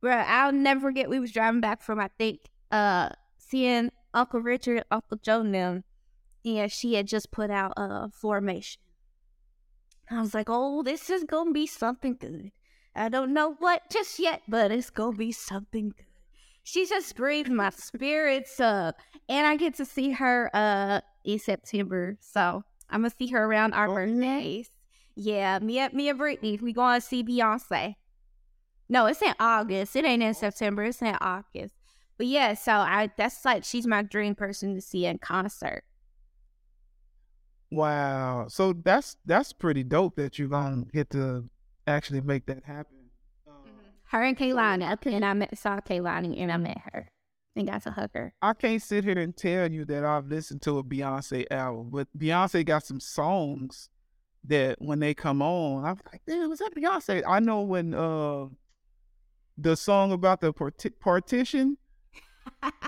[0.00, 4.84] Bro, I'll never forget we was driving back from, I think, uh, seeing Uncle Richard,
[4.90, 5.84] Uncle Joe and them.
[6.44, 8.80] And she had just put out a uh, formation.
[10.10, 12.52] I was like, oh, this is to be something good.
[12.94, 16.06] I don't know what just yet, but it's gonna be something good.
[16.62, 18.96] She just breathed my spirits up,
[19.28, 23.74] and I get to see her uh in September, so I'm gonna see her around
[23.74, 24.70] our birthdays.
[25.16, 27.94] Yeah, me and me and Brittany, we going to see Beyonce.
[28.88, 29.96] No, it's in August.
[29.96, 30.84] It ain't in September.
[30.84, 31.74] It's in August.
[32.16, 35.84] But yeah, so I that's like she's my dream person to see in concert.
[37.70, 38.46] Wow.
[38.48, 41.48] So that's that's pretty dope that you're gonna get to
[41.86, 43.10] actually make that happen.
[43.48, 43.70] mm-hmm.
[44.04, 47.08] Her and Kehlani, and I met, saw Kehlani and I met her
[47.56, 48.34] and got to hug her.
[48.42, 52.08] I can't sit here and tell you that I've listened to a Beyonce album, but
[52.16, 53.88] Beyonce got some songs
[54.46, 57.22] that when they come on, I'm like, damn, was that Beyonce?
[57.26, 58.46] I know when uh
[59.56, 61.76] the song about the part- partition,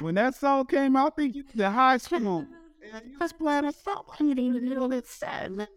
[0.00, 2.46] when that song came out, I think the high school.
[2.92, 5.68] and you was playing a song, and it was a little bit sad.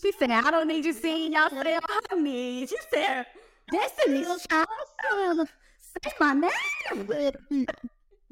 [0.00, 2.66] She said, I don't need you singing y'all say behind me.
[2.66, 3.26] She said,
[3.70, 5.48] Destiny's Child.
[5.78, 7.66] Say my name.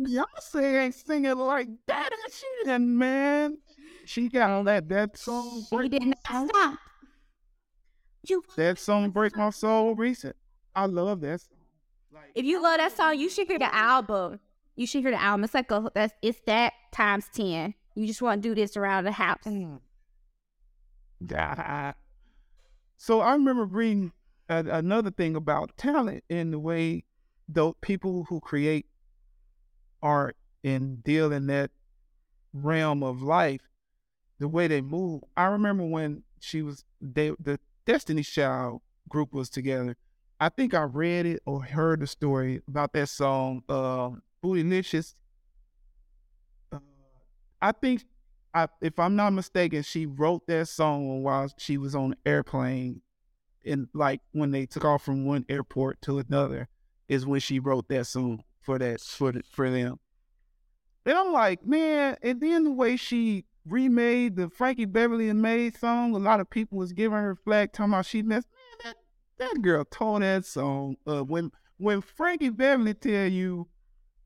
[0.01, 2.11] Beyonce ain't singing like that.
[2.33, 3.59] She man.
[4.11, 5.65] She got on that that song.
[5.71, 6.79] She didn't stop.
[8.27, 10.35] You that song break my soul recent.
[10.75, 11.59] I love that song.
[12.13, 14.41] Like, if you love that song, you should hear the album.
[14.75, 15.45] You should hear the album.
[15.45, 17.75] It's like a that's it's that times ten.
[17.95, 19.45] You just want to do this around the house.
[19.47, 19.79] Mm.
[22.97, 24.11] So I remember reading
[24.49, 27.05] a, another thing about talent in the way
[27.49, 28.87] the people who create
[30.03, 31.71] art and deal in that
[32.53, 33.70] realm of life,
[34.41, 35.23] the way they move.
[35.37, 39.97] I remember when she was they the Destiny Child group was together.
[40.41, 44.11] I think I read it or heard the story about that song, uh,
[44.43, 45.15] Bootylicious.
[46.73, 46.79] Uh,
[47.61, 48.05] I think
[48.55, 53.03] I, if I'm not mistaken, she wrote that song while she was on airplane,
[53.65, 56.69] and like when they took off from one airport to another,
[57.09, 60.01] is when she wrote that song for that for the, for them.
[61.05, 65.79] And I'm like, man, and then the way she remade the Frankie Beverly and Maze
[65.79, 68.49] song, a lot of people was giving her flag, talking about she messed.
[68.85, 68.95] Man,
[69.39, 70.97] that, that girl tore that song.
[71.07, 73.69] Uh, when when Frankie Beverly tell you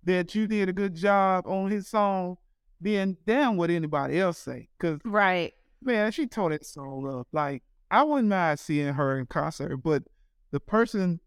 [0.05, 2.37] that you did a good job on his song,
[2.80, 4.68] then damn what anybody else say.
[4.78, 7.28] Cause right, man, she tore that song up.
[7.32, 10.03] Like I wouldn't mind seeing her in concert, but
[10.51, 11.20] the person,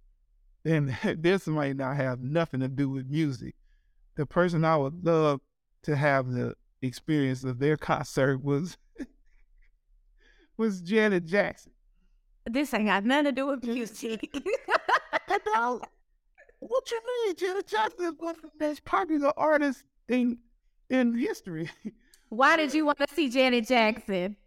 [0.66, 3.56] and this might not have nothing to do with music.
[4.16, 5.42] The person I would love
[5.84, 6.56] to have the
[6.88, 8.78] experience of their concert was
[10.58, 11.72] was Janet Jackson.
[12.46, 14.34] This ain't got nothing to do with music.
[15.60, 15.82] Oh.
[16.60, 17.36] what you mean?
[17.36, 20.38] Janet Jackson is one of the most popular artists in
[20.90, 21.70] in history.
[22.30, 24.38] Why did you want to see Janet Jackson?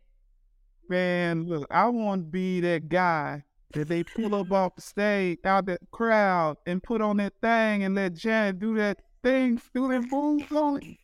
[0.88, 5.38] Man, look, I want to be that guy that they pull up off the stage
[5.44, 9.88] out that crowd and put on that thing and let Janet do that thing, do
[9.88, 10.96] that moves on it.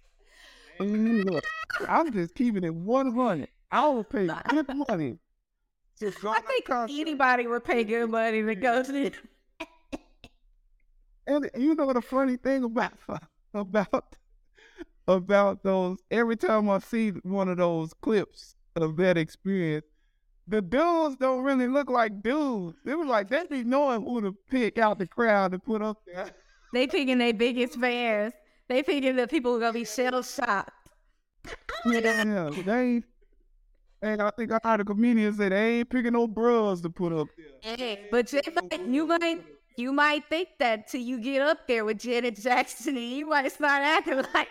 [0.78, 1.44] Look,
[1.88, 3.48] I'm just keeping it 100.
[3.70, 5.18] I will pay good money.
[5.98, 9.10] Just I think anybody would pay good money to go to.
[11.26, 12.92] And you know the funny thing about
[13.54, 14.16] about
[15.08, 19.86] about those every time I see one of those clips of that experience,
[20.46, 22.76] the dudes don't really look like dudes.
[22.84, 25.98] It was like they be knowing who to pick out the crowd to put up
[26.06, 26.30] there.
[26.72, 28.34] They picking their biggest fans.
[28.68, 30.70] They thinking that people are gonna be shell shocked.
[31.88, 33.04] Yeah, they ain't.
[34.02, 37.12] And I think I heard a comedian say they ain't picking no bros to put
[37.12, 37.76] up there.
[37.76, 39.44] Hey, but you might, you might
[39.76, 43.52] you might think that till you get up there with Janet Jackson, and you might
[43.52, 44.48] start acting like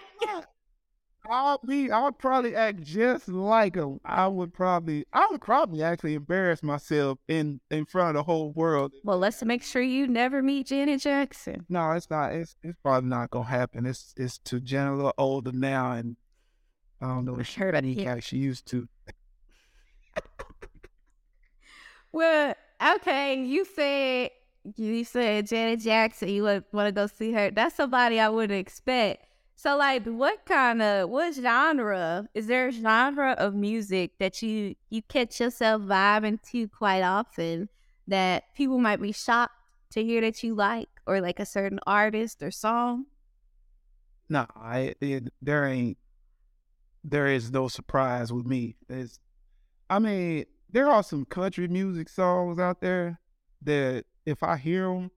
[1.29, 1.91] I'll be.
[1.91, 3.99] I would probably act just like him.
[4.05, 5.05] I would probably.
[5.13, 8.91] I would probably actually embarrass myself in in front of the whole world.
[9.03, 11.65] Well, let's make sure you never meet Janet Jackson.
[11.69, 12.33] No, it's not.
[12.33, 13.85] It's it's probably not gonna happen.
[13.85, 16.15] It's it's too Janet a little older now, and
[17.01, 18.05] I don't know if she, heard it.
[18.05, 18.87] like she used to.
[22.15, 22.55] Well,
[22.95, 24.29] okay, you said
[24.77, 26.29] you said Janet Jackson.
[26.29, 27.51] You would want to go see her.
[27.51, 29.25] That's somebody I wouldn't expect.
[29.55, 34.75] So, like, what kind of what genre is there a genre of music that you
[34.89, 37.69] you catch yourself vibing to quite often
[38.07, 39.53] that people might be shocked
[39.91, 43.05] to hear that you like, or like a certain artist or song?
[44.27, 45.97] No, I eh, it, there ain't.
[47.03, 48.75] There is no surprise with me.
[48.89, 49.19] It's,
[49.89, 53.19] I mean, there are some country music songs out there
[53.61, 55.11] that if I hear them,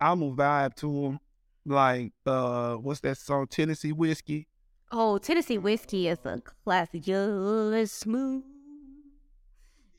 [0.00, 1.20] I'm gonna vibe to them.
[1.64, 3.46] Like, uh, what's that song?
[3.46, 4.48] Tennessee Whiskey.
[4.94, 7.02] Oh, Tennessee whiskey is a classic.
[7.02, 8.42] Just smooth.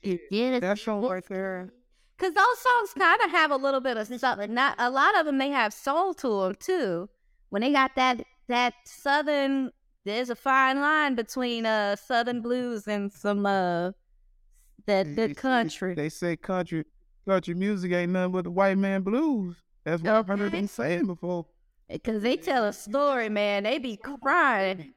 [0.02, 1.72] Yeah, That song right there.
[2.16, 4.54] Cause those songs kind of have a little bit of something.
[4.54, 5.38] Not a lot of them.
[5.38, 7.08] They have soul to them too.
[7.50, 9.72] When they got that that southern,
[10.04, 13.90] there's a fine line between uh southern blues and some uh
[14.86, 15.94] that good country.
[15.94, 16.84] They say country
[17.26, 19.56] country music ain't nothing but the white man blues.
[19.82, 21.46] That's what I've heard them saying before.
[21.90, 23.64] Eh, Cause they tell a story, man.
[23.64, 24.94] They be crying.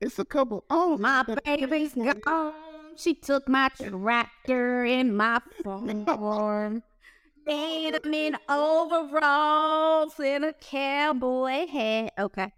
[0.00, 0.64] It's a couple.
[0.70, 2.52] Oh, My baby's gone.
[2.96, 6.82] She took my tractor and my farm.
[7.46, 12.12] Made him in overalls and a cowboy hat.
[12.18, 12.52] Okay.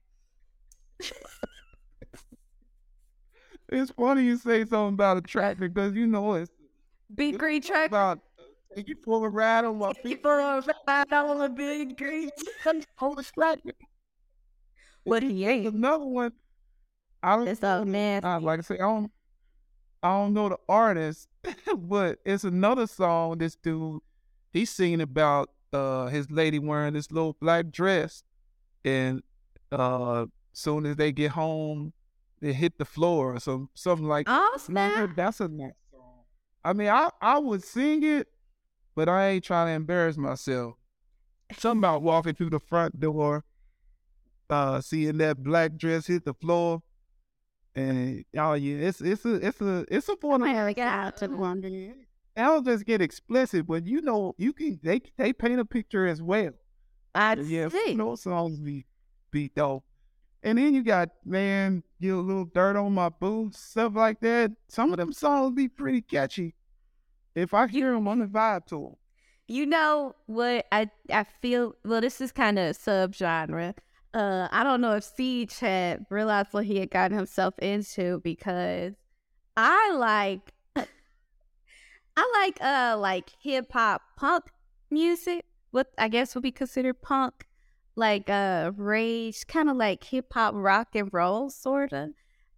[3.68, 6.50] it's funny you say something about a tractor because you know it's
[7.14, 7.86] Big green tractor.
[7.86, 8.20] about
[8.86, 10.04] you pull a ride on my feet.
[10.04, 12.30] People are ride on a big green
[12.96, 13.72] Hold a tractor.
[15.04, 15.74] What he ain't.
[15.74, 16.32] another one.
[17.22, 17.48] I don't.
[17.48, 18.24] It's all man.
[18.24, 19.10] I, like I say, I don't.
[20.02, 21.28] I don't know the artist,
[21.76, 23.38] but it's another song.
[23.38, 24.00] This dude,
[24.52, 28.22] he's singing about uh his lady wearing this little black dress,
[28.84, 29.22] and
[29.72, 31.92] uh soon as they get home,
[32.40, 34.26] they hit the floor or some something like.
[34.28, 35.10] Oh, snap.
[35.16, 36.22] That's a nice song.
[36.64, 38.28] I mean, I I would sing it,
[38.98, 40.74] but I ain't trying to embarrass myself.
[41.56, 43.44] Something about walking through the front door,
[44.50, 46.82] uh, seeing that black dress hit the floor,
[47.76, 50.42] and oh yeah, it's it's a it's a it's a point.
[50.42, 51.94] Gonna get out to London.
[52.36, 56.08] I don't just get explicit, but you know, you can they they paint a picture
[56.08, 56.50] as well.
[57.14, 57.90] I Yeah, see.
[57.90, 58.84] you know, songs be
[59.30, 59.84] be dope.
[60.42, 64.50] And then you got man, get a little dirt on my boots, stuff like that.
[64.66, 66.56] Some of them songs be pretty catchy.
[67.38, 68.96] If I hear him, I'm the vibe to them.
[69.46, 73.74] You know what I I feel well this is kind of a subgenre.
[74.12, 78.92] Uh I don't know if CJ had realized what he had gotten himself into because
[79.56, 84.44] I like I like uh like hip hop punk
[84.90, 85.46] music.
[85.70, 87.46] What I guess would be considered punk.
[87.96, 92.10] Like uh rage, kind of like hip hop rock and roll sorta.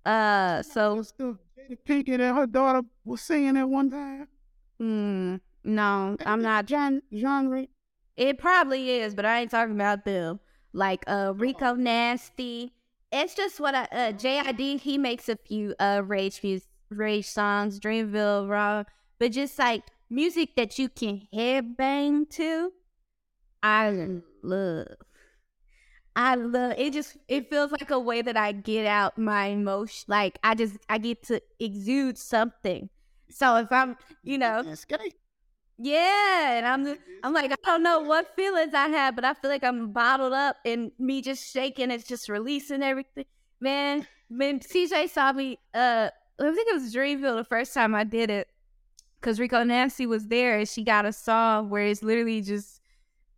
[0.04, 1.38] Uh so Jada
[1.86, 4.26] Pinkett and her daughter was singing at one time.
[4.80, 7.66] Mm, no, I'm not gen- genre.
[8.16, 10.40] It probably is, but I ain't talking about them.
[10.72, 12.72] Like uh Rico Nasty.
[13.12, 17.80] It's just what I uh JID he makes a few uh rage mus- rage songs,
[17.80, 18.84] Dreamville Raw,
[19.18, 22.72] but just like music that you can headbang to.
[23.62, 24.86] I love.
[26.16, 26.92] I love it.
[26.92, 30.06] Just it feels like a way that I get out my emotion.
[30.08, 32.90] Like I just I get to exude something.
[33.30, 34.62] So if I'm, you know,
[35.78, 39.34] Yeah, and I'm just, I'm like I don't know what feelings I had, but I
[39.34, 43.24] feel like I'm bottled up and me just shaking, it's just releasing everything.
[43.60, 46.10] Man, when CJ saw me, uh,
[46.40, 48.48] I think it was Dreamville the first time I did it,
[49.20, 52.80] because Rico Nasty was there and she got a song where it's literally just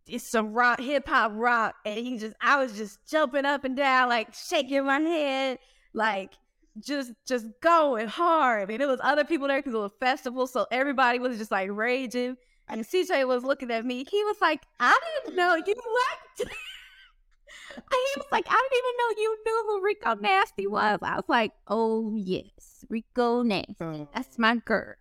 [0.07, 3.75] it's some rock, hip hop rock, and he just I was just jumping up and
[3.75, 5.59] down, like shaking my head,
[5.93, 6.31] like
[6.79, 8.63] just just going hard.
[8.63, 11.37] I mean, it was other people there because it was a festival, so everybody was
[11.37, 12.37] just like raging.
[12.69, 14.05] And CJ was looking at me.
[14.09, 16.39] He was like, "I didn't know you liked."
[17.75, 21.25] he was like, "I didn't even know you knew who Rico Nasty was." I was
[21.27, 23.75] like, "Oh yes, Rico Nasty.
[23.79, 24.95] Uh, That's my girl."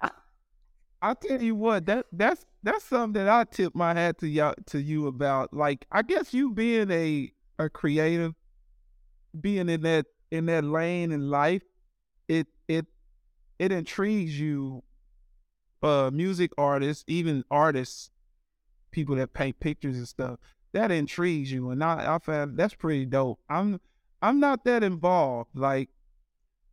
[1.00, 4.54] I'll tell you what, that that's that's something that I tip my hat to y'all
[4.66, 5.52] to you about.
[5.52, 8.34] Like, I guess you being a a creative,
[9.38, 11.62] being in that in that lane in life,
[12.28, 12.86] it it
[13.58, 14.82] it intrigues you.
[15.82, 18.12] Uh, music artists, even artists,
[18.92, 20.38] people that paint pictures and stuff,
[20.72, 23.40] that intrigues you, and I I found that's pretty dope.
[23.48, 23.80] I'm
[24.20, 25.50] I'm not that involved.
[25.54, 25.90] Like,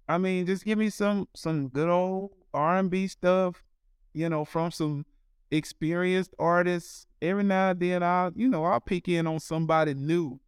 [0.08, 3.64] I mean, just give me some some good old R and B stuff
[4.14, 5.06] you know, from some
[5.52, 7.08] experienced artists.
[7.22, 10.40] Every now and then I'll, you know, I'll pick in on somebody new.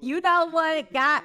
[0.00, 1.24] You know what got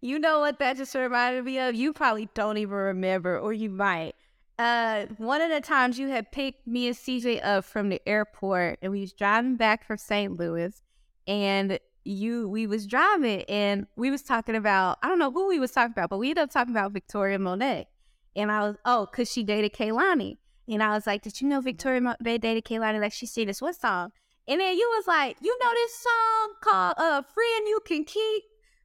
[0.00, 1.74] you know what that just reminded me of?
[1.74, 4.14] You probably don't even remember, or you might.
[4.58, 8.78] Uh one of the times you had picked me and CJ up from the airport
[8.82, 10.38] and we was driving back from St.
[10.38, 10.82] Louis
[11.26, 15.58] and you we was driving and we was talking about I don't know who we
[15.58, 17.88] was talking about, but we ended up talking about Victoria Monet.
[18.36, 20.36] And I was oh, cause she dated Kehlani.
[20.68, 23.00] And I was like, Did you know Victoria Mo- they dated Kehlani?
[23.00, 24.12] Like she seen this one song.
[24.46, 28.42] And then you was like, you know this song called uh Friend You Can Keep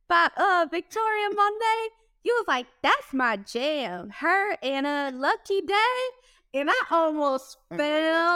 [0.07, 1.89] by uh Victoria Monet?
[2.23, 4.09] You was like, that's my jam.
[4.09, 6.01] Her and a Lucky Day.
[6.55, 8.35] And I almost fell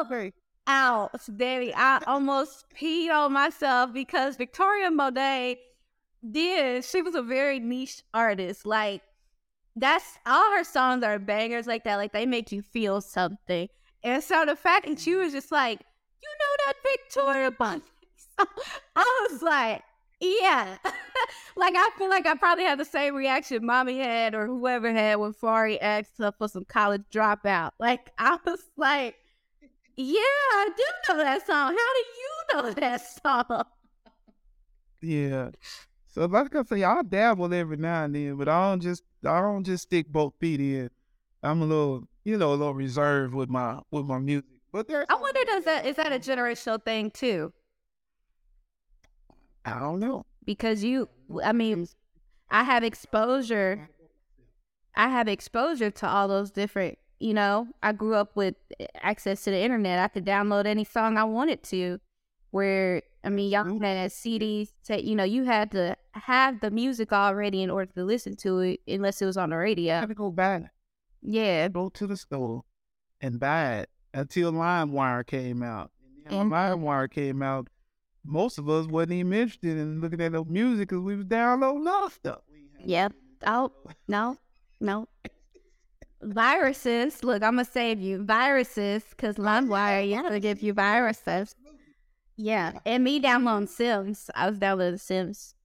[0.68, 1.74] out, baby.
[1.76, 5.58] I almost peed on myself because Victoria Monet
[6.30, 6.86] did.
[6.86, 8.66] She was a very niche artist.
[8.66, 9.02] Like
[9.76, 11.96] that's all her songs are bangers like that.
[11.96, 13.70] Like they make you feel something.
[14.04, 15.80] And so the fact that she was just like,
[16.22, 17.82] you know that Victoria Monet.
[18.38, 18.48] song?"
[18.96, 19.82] I was like,
[20.20, 20.78] yeah.
[21.56, 25.16] like I feel like I probably had the same reaction mommy had or whoever had
[25.16, 27.72] when Fari asked her for some college dropout.
[27.80, 29.16] Like I was like,
[29.96, 31.56] yeah, I do know that song.
[31.56, 33.64] How do you know that song?
[35.02, 35.50] yeah.
[36.08, 39.40] So like I say, I'll dabble every now and then, but I don't just I
[39.42, 40.90] don't just stick both feet in.
[41.44, 44.46] I'm a little, you know, a little reserved with my with my music.
[44.72, 47.54] But there's I wonder does that is that a generational thing too?
[49.66, 50.26] I don't know.
[50.46, 51.10] Because you
[51.44, 51.88] I mean
[52.50, 53.90] I have exposure
[54.96, 58.56] I have exposure to all those different you know, I grew up with
[59.02, 60.00] access to the internet.
[60.00, 62.00] I could download any song I wanted to.
[62.52, 63.82] Where I mean, y'all Mhm.
[63.84, 64.70] had CDs.
[64.86, 68.60] To, you know, you had to have the music already in order to listen to
[68.60, 69.96] it, unless it was on the radio.
[69.96, 70.72] I had to go back,
[71.22, 72.64] Yeah, go to the store
[73.20, 75.92] and buy it until LimeWire came out.
[76.26, 77.68] And LimeWire came out.
[78.30, 81.88] Most of us wasn't even interested in looking at no music because we was downloading
[81.88, 82.42] other stuff.
[82.86, 83.14] Yep.
[83.48, 83.72] Oh
[84.08, 84.38] no,
[84.80, 85.08] no.
[86.22, 87.24] Viruses.
[87.24, 88.24] Look, I'm gonna save you.
[88.24, 91.56] Viruses, cause LimeWire, yeah, they give you viruses.
[92.38, 94.30] Yeah, and me downloading Sims.
[94.36, 95.56] I was downloading Sims.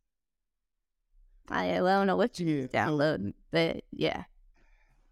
[1.50, 2.66] I, well, I don't know what you Yeah.
[2.68, 4.24] downloading, but yeah.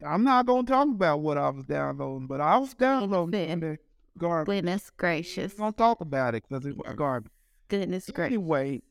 [0.05, 3.51] I'm not gonna talk about what I was downloading, but I was downloading Fair.
[3.61, 3.79] some of
[4.19, 4.47] garbage.
[4.47, 5.53] Goodness gracious.
[5.55, 7.31] I'm gonna talk about it because it was garbage.
[7.73, 8.35] Goodness gracious.
[8.35, 8.83] Anyway,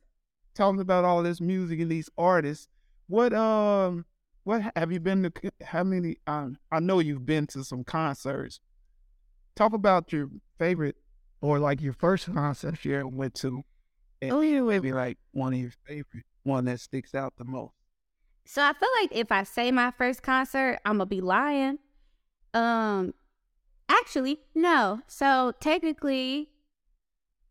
[0.56, 2.68] talking about all this music and these artists,
[3.06, 4.06] what um,
[4.44, 5.32] what have you been to?
[5.64, 6.18] How many?
[6.26, 8.60] Um, I know you've been to some concerts.
[9.56, 10.96] Talk about your favorite
[11.42, 13.62] or like your first concert you ever went to.
[14.20, 17.74] And Oh, yeah, maybe like one of your favorite, one that sticks out the most.
[18.46, 21.78] So I feel like if I say my first concert, I'm gonna be lying.
[22.56, 23.14] Um,
[23.88, 25.02] actually, no.
[25.06, 26.50] So technically,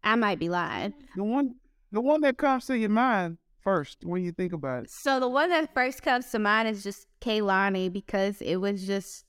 [0.03, 0.95] I might be lying.
[1.17, 1.57] The one,
[1.93, 4.91] the one that comes to your mind first when you think about it.
[4.91, 9.25] So the one that first comes to mind is just Kehlani because it was just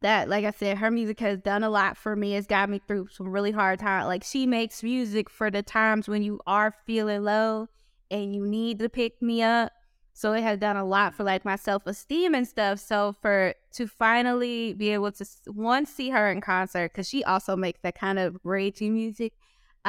[0.00, 2.36] that, like I said, her music has done a lot for me.
[2.36, 4.06] It's got me through some really hard times.
[4.06, 7.68] Like she makes music for the times when you are feeling low
[8.10, 9.72] and you need to pick me up.
[10.12, 12.80] So it has done a lot for like my self esteem and stuff.
[12.80, 17.56] So for to finally be able to one see her in concert because she also
[17.56, 19.32] makes that kind of ragey music,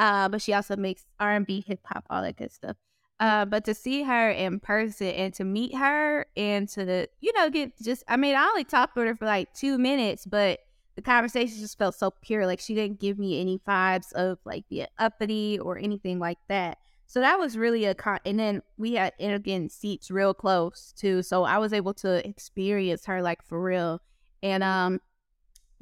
[0.00, 2.76] uh, but she also makes R and B, hip hop, all that good stuff.
[3.20, 7.50] Uh, but to see her in person and to meet her and to you know
[7.50, 10.60] get just I mean I only talked with her for like two minutes, but
[10.96, 12.46] the conversation just felt so pure.
[12.46, 16.78] Like she didn't give me any vibes of like the uppity or anything like that.
[17.06, 18.20] So that was really a con.
[18.24, 21.22] And then we had ended seats real close too.
[21.22, 24.00] So I was able to experience her like for real,
[24.42, 25.02] and um,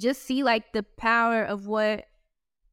[0.01, 2.08] just see like the power of what.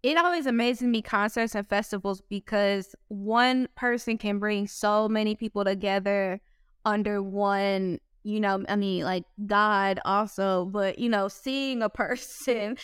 [0.06, 5.66] It always amazes me concerts and festivals because one person can bring so many people
[5.66, 6.42] together
[6.86, 12.78] under one you know, I mean, like God also, but you know, seeing a person,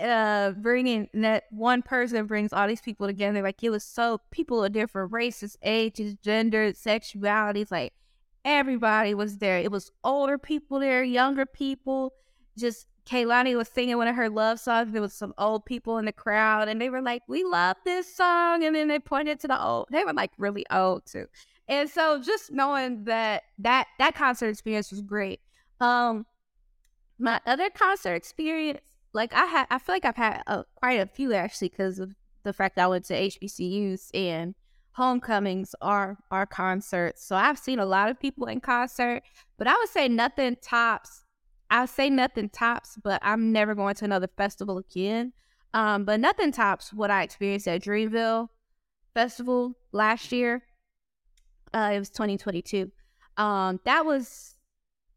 [0.00, 3.42] uh, bringing that one person brings all these people together.
[3.42, 7.70] Like it was so people of different races, ages, genders, sexualities.
[7.70, 7.92] Like
[8.46, 9.58] everybody was there.
[9.58, 12.14] It was older people there, younger people.
[12.56, 14.92] Just Kehlani was singing one of her love songs.
[14.92, 18.14] There was some old people in the crowd, and they were like, "We love this
[18.14, 19.88] song." And then they pointed to the old.
[19.90, 21.26] They were like really old too.
[21.68, 25.40] And so just knowing that that that concert experience was great.
[25.80, 26.26] Um,
[27.18, 28.80] my other concert experience,
[29.12, 32.14] like I had, I feel like I've had uh, quite a few actually because of
[32.42, 34.54] the fact that I went to HBCUs and
[34.92, 37.26] homecomings are are concerts.
[37.26, 39.22] So I've seen a lot of people in concert,
[39.56, 41.24] but I would say nothing tops.
[41.72, 45.32] I say nothing tops, but I'm never going to another festival again.
[45.72, 48.48] Um, but nothing tops what I experienced at Dreamville
[49.14, 50.62] Festival last year.
[51.72, 52.92] Uh, it was 2022.
[53.38, 54.56] Um, that was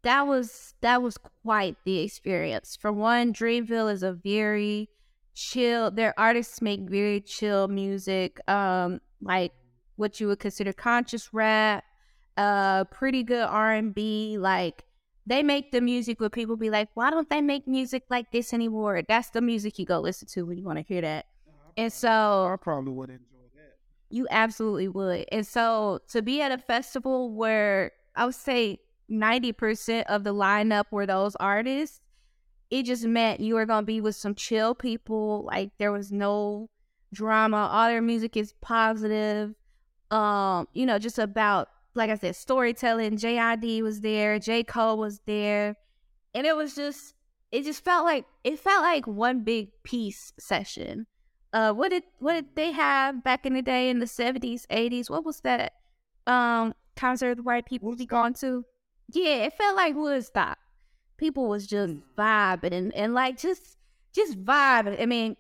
[0.04, 2.78] that was that was quite the experience.
[2.80, 4.88] For one, Dreamville is a very
[5.34, 5.92] chill.
[5.92, 9.52] Their artists make very chill music, um, like
[9.98, 11.84] what you would consider conscious rap,
[12.38, 14.38] uh, pretty good R and B.
[14.40, 14.85] Like
[15.26, 18.54] they make the music where people be like, why don't they make music like this
[18.54, 19.02] anymore?
[19.08, 21.26] That's the music you go listen to when you want to hear that.
[21.78, 23.78] And so I probably would enjoy that.
[24.10, 25.26] you absolutely would.
[25.32, 28.80] And so to be at a festival where I would say
[29.12, 32.02] 90% of the lineup were those artists,
[32.70, 35.44] it just meant you were going to be with some chill people.
[35.46, 36.70] Like there was no
[37.14, 37.70] drama.
[37.72, 39.54] All their music is positive.
[40.12, 43.18] Um, you know, just about, like I said, storytelling.
[43.18, 44.64] JID was there, J.
[44.64, 45.76] Cole was there.
[46.34, 47.14] And it was just,
[47.52, 51.08] it just felt like, it felt like one big peace session
[51.56, 55.10] uh what did what did they have back in the day in the 70s 80s
[55.10, 55.74] what was that
[56.28, 58.66] um concert white people be going to
[59.14, 60.58] yeah it felt like woodstock
[61.18, 63.78] people was just vibing and, and like just
[64.14, 65.36] just vibing i mean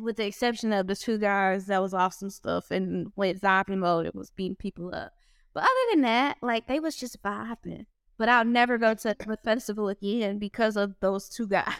[0.00, 3.76] with the exception of the two guys that was off some stuff and with zombie
[3.76, 5.12] mode it was beating people up
[5.54, 7.86] but other than that like they was just vibing
[8.18, 11.74] but i'll never go to a festival again because of those two guys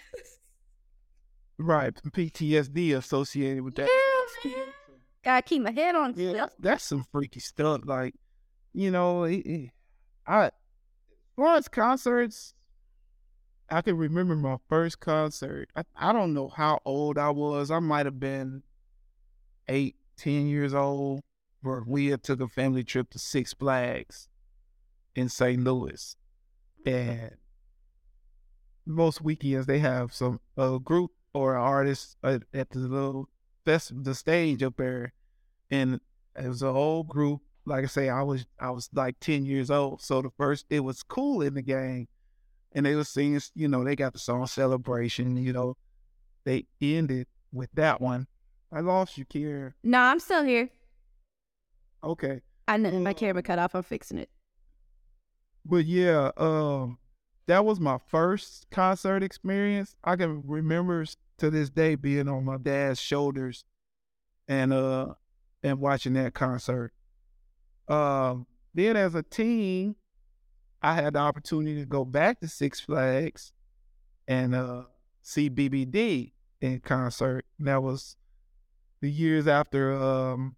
[1.61, 3.91] Right, PTSD associated with that.
[4.45, 4.51] Yeah,
[5.23, 6.15] Gotta keep my head on.
[6.17, 7.83] Yeah, that's, that's some freaky stuff.
[7.85, 8.15] Like,
[8.73, 9.71] you know, it, it,
[10.27, 10.51] I,
[11.39, 12.55] as concerts,
[13.69, 15.69] I can remember my first concert.
[15.77, 17.71] I, I don't know how old I was.
[17.71, 18.63] I might have been
[19.69, 21.21] eight, ten years old.
[21.63, 24.29] Where we took a family trip to Six Flags
[25.15, 25.63] in St.
[25.63, 26.17] Louis,
[26.87, 27.33] and
[28.87, 33.29] most weekends they have some a group or an artist at, at the little
[33.65, 35.13] fest, the stage up there,
[35.71, 36.01] and
[36.37, 37.41] it was a whole group.
[37.67, 40.81] Like I say, I was I was like ten years old, so the first it
[40.81, 42.09] was Kool and the Gang,
[42.73, 43.41] and they were singing.
[43.55, 45.77] You know, they got the song "Celebration." You know,
[46.45, 48.27] they ended with that one.
[48.73, 49.75] I lost you, Kier.
[49.83, 50.71] No, I'm still here.
[52.03, 52.41] Okay.
[52.69, 53.75] I know my camera cut off.
[53.75, 54.31] I'm fixing it.
[55.65, 56.99] But yeah, um,
[57.47, 59.97] that was my first concert experience.
[60.05, 61.05] I can remember
[61.39, 63.65] to this day being on my dad's shoulders
[64.47, 65.15] and uh
[65.63, 66.93] and watching that concert.
[67.89, 69.97] Um, then as a teen,
[70.83, 73.53] I had the opportunity to go back to Six Flags
[74.27, 74.85] and uh,
[75.23, 77.45] see BBD in concert.
[77.59, 78.17] And that was
[79.01, 80.57] the years after um,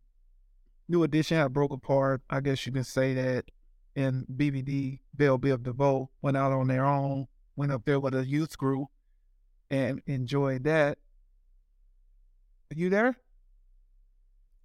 [0.88, 2.22] New Edition had broke apart.
[2.28, 3.44] I guess you can say that
[3.96, 7.26] and BBD, Bell Biv DeVoe, went out on their own,
[7.56, 8.88] went up there with a youth group
[9.70, 10.98] and enjoyed that.
[12.70, 13.16] Are you there?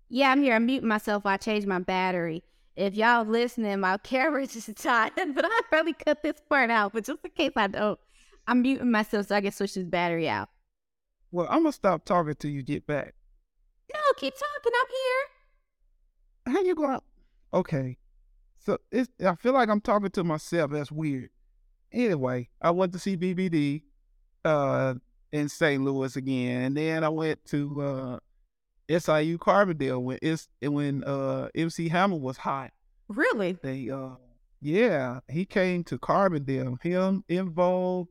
[0.10, 0.56] Yeah, I'm here.
[0.56, 2.44] I'm muting myself while I change my battery.
[2.76, 6.94] If y'all listening, my camera's just tied, but I probably cut this part out.
[6.94, 8.00] But just in case I don't,
[8.48, 10.50] I'm muting myself so I can switch this battery out.
[11.32, 13.14] Well, I'm gonna stop talking till you get back.
[13.94, 14.72] No, keep talking.
[14.80, 15.37] I'm here.
[16.48, 17.00] How you going?
[17.54, 17.98] Okay.
[18.60, 20.72] So it's I feel like I'm talking to myself.
[20.72, 21.30] That's weird.
[21.92, 23.84] Anyway, I went to see BBD
[24.44, 24.96] uh,
[25.32, 25.82] in St.
[25.82, 28.20] Louis again, and then I went to uh,
[28.90, 32.72] SIU Carbondale when it's when uh, MC Hammer was hot.
[33.08, 33.54] Really?
[33.54, 34.16] They uh,
[34.62, 36.82] yeah, he came to Carbondale.
[36.82, 38.10] Him, En Vogue,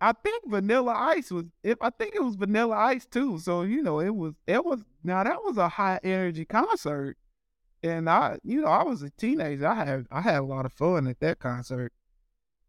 [0.00, 1.44] I think Vanilla Ice was.
[1.62, 3.38] If I think it was Vanilla Ice too.
[3.38, 4.34] So you know, it was.
[4.46, 4.80] It was.
[5.02, 7.16] Now that was a high energy concert,
[7.82, 9.66] and I, you know, I was a teenager.
[9.66, 11.92] I had I had a lot of fun at that concert.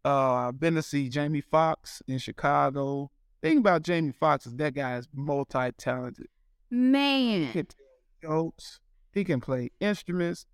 [0.06, 3.12] Uh, I've been to see Jamie Foxx in Chicago.
[3.42, 6.28] Thing about Jamie Foxx is that guy is multi talented.
[6.70, 7.48] Man.
[7.48, 8.80] He can tell jokes.
[9.12, 10.46] He can play instruments,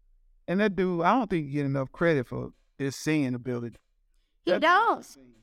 [0.47, 3.77] and that dude, I don't think he get enough credit for his singing ability.
[4.45, 5.33] He That dude can sing.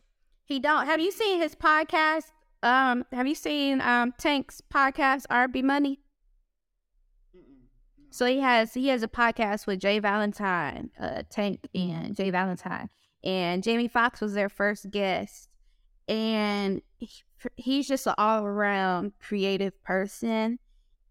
[0.51, 0.87] He don't.
[0.87, 2.33] Have you seen his podcast?
[2.65, 6.01] Um, have you seen um Tank's podcast, RB Money?
[8.11, 12.89] So he has he has a podcast with Jay Valentine, uh, Tank and Jay Valentine,
[13.23, 15.49] and Jamie Foxx was their first guest,
[16.09, 17.23] and he-
[17.55, 20.59] he's just an all around creative person,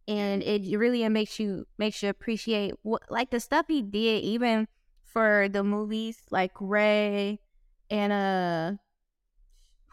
[0.06, 4.68] and it really makes you makes you appreciate what like the stuff he did even
[5.06, 7.40] for the movies like Ray
[7.90, 8.78] and uh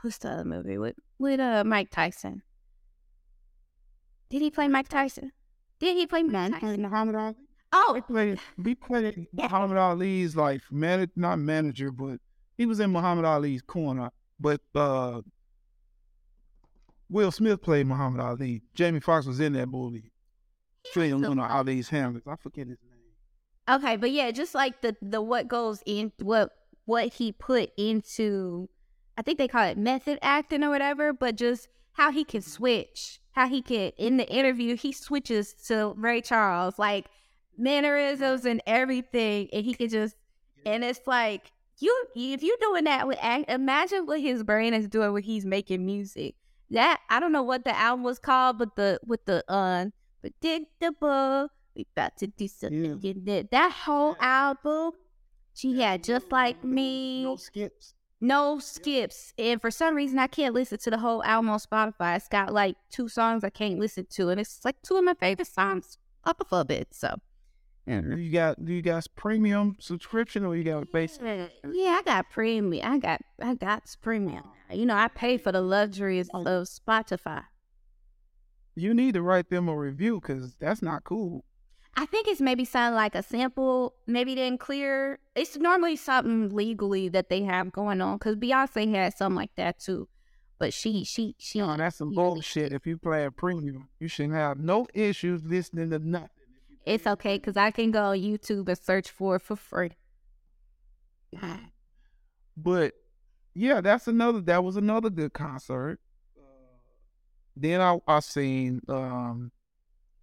[0.06, 2.42] what's the other movie with with uh Mike Tyson?
[4.30, 5.32] Did he play Mike Tyson?
[5.78, 6.82] Did he play Mike Tyson?
[6.82, 7.34] Muhammad Ali.
[7.72, 8.38] Oh, He played.
[8.64, 12.18] He played Muhammad Ali's like man, not manager, but
[12.56, 14.10] he was in Muhammad Ali's corner.
[14.40, 15.20] But uh,
[17.10, 18.62] Will Smith played Muhammad Ali.
[18.74, 20.12] Jamie Foxx was in that movie.
[20.92, 22.22] Playing one of Ali's handlers.
[22.26, 23.76] I forget his name.
[23.78, 26.50] okay, but yeah, just like the the what goes in what
[26.84, 28.68] what he put into,
[29.16, 31.12] I think they call it method acting or whatever.
[31.12, 35.94] But just how he can switch, how he can in the interview he switches to
[35.96, 37.06] Ray Charles like
[37.56, 40.16] mannerisms and everything, and he can just
[40.64, 44.88] and it's like you if you're doing that with act, imagine what his brain is
[44.88, 46.34] doing when he's making music.
[46.70, 49.86] That I don't know what the album was called, but the with the uh,
[50.24, 52.98] unpredictable, we about to do something.
[52.98, 53.50] did.
[53.50, 54.92] That whole album,
[55.54, 57.94] she had just like me, No skips.
[58.20, 62.16] No skips, and for some reason I can't listen to the whole album on Spotify.
[62.16, 65.14] It's got like two songs I can't listen to, and it's like two of my
[65.14, 66.88] favorite songs up a little bit.
[66.92, 67.16] So
[67.86, 71.22] Do you got do you guys premium subscription or you got basic?
[71.22, 72.92] Yeah, I got premium.
[72.92, 74.44] I got I got premium.
[74.72, 77.44] You know, I pay for the luxuries of Spotify.
[78.74, 81.44] You need to write them a review because that's not cool.
[81.98, 85.18] I think it's maybe something like a sample, maybe didn't clear.
[85.34, 89.80] It's normally something legally that they have going on because Beyonce had something like that
[89.80, 90.06] too.
[90.58, 91.58] But she, she, she.
[91.60, 92.72] No, that's some bullshit.
[92.72, 96.28] If you play a premium, you shouldn't have no issues listening to nothing.
[96.84, 99.92] It's okay because I can go on YouTube and search for it for free.
[102.58, 102.94] But
[103.54, 104.40] yeah, that's another.
[104.40, 106.00] That was another good concert.
[107.54, 109.52] Then I I seen um,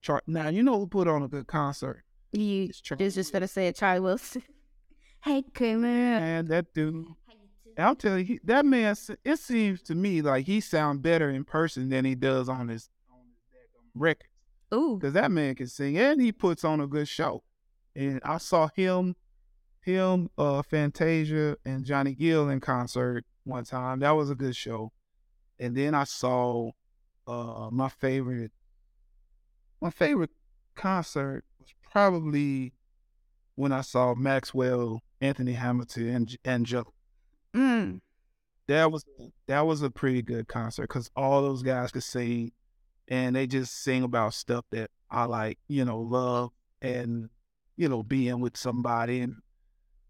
[0.04, 2.04] Char- now you know who put on a good concert.
[2.34, 4.44] You It's Charlie just gonna say it, Charlie Wilson.
[5.24, 7.06] hey, come And that dude,
[7.78, 8.96] I'll tell you, he- that man.
[9.24, 12.90] It seems to me like he sound better in person than he does on his
[13.10, 13.62] on his
[13.96, 14.28] record.
[14.74, 17.44] Ooh, Because that man can sing and he puts on a good show.
[17.96, 19.16] And I saw him,
[19.82, 24.00] him, uh, Fantasia, and Johnny Gill in concert one time.
[24.00, 24.92] That was a good show.
[25.60, 26.72] And then I saw
[27.26, 28.52] uh my favorite
[29.84, 30.30] my favorite
[30.76, 32.72] concert was probably
[33.56, 36.94] when I saw Maxwell, Anthony Hamilton, and and Joe.
[37.54, 38.00] mm.
[38.70, 39.04] That was
[39.48, 42.54] that was a pretty good concert because all those guys could sing,
[43.10, 47.30] and they just sing about stuff that I like, you know, love and
[47.76, 49.36] you know being with somebody and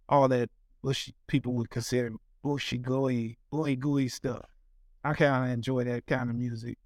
[0.07, 0.51] all that
[0.84, 2.11] bushy people would consider
[2.43, 4.45] bushy gooey, gooey gooey stuff.
[5.03, 6.78] I kind of enjoy that kind of music,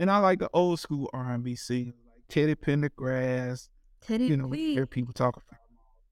[0.00, 1.94] and I like the old school R and B singers
[2.28, 3.68] Teddy Pendergrass.
[4.02, 4.74] Teddy You know, P.
[4.74, 5.58] hear people talk about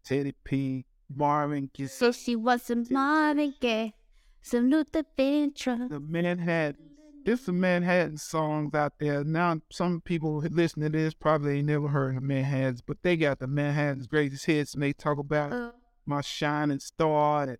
[0.04, 3.94] Teddy P, Marvin Gaye, So she was some Marvin Gaye,
[4.42, 5.88] some Luther Vandross.
[5.88, 6.76] the Manhattan.
[7.24, 9.24] There's some Manhattan songs out there.
[9.24, 13.16] Now, some people who listen to this probably ain't never heard of Manhattan's, but they
[13.16, 15.72] got the Manhattan's greatest hits, and they talk about Uh,
[16.06, 17.58] my shining star and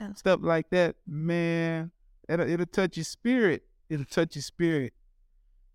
[0.00, 0.12] Oh.
[0.16, 0.96] stuff like that.
[1.06, 1.90] Man,
[2.28, 3.64] it'll, it'll touch your spirit.
[3.90, 4.94] It'll touch your spirit.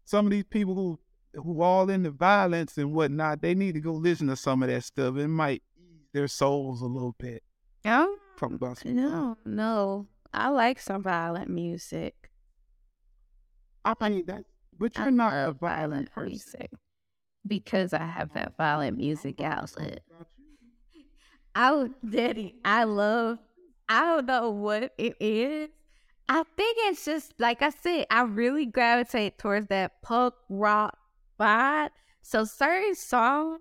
[0.05, 0.99] Some of these people who
[1.33, 4.83] who all into violence and whatnot, they need to go listen to some of that
[4.83, 5.17] stuff.
[5.17, 7.43] It might ease their souls a little bit.
[7.85, 8.17] oh,
[8.93, 10.07] no, no.
[10.33, 12.29] I like some violent music.
[13.85, 14.43] I think that,
[14.77, 16.29] but you're not a violent person.
[16.29, 16.71] music
[17.47, 20.01] because I have that violent music outlet.
[21.55, 23.39] I would, oh, Daddy, I love,
[23.87, 25.69] I don't know what it is.
[26.27, 30.98] I think it's just, like I said, I really gravitate towards that punk rock
[31.39, 31.89] vibe.
[32.21, 33.59] So certain songs,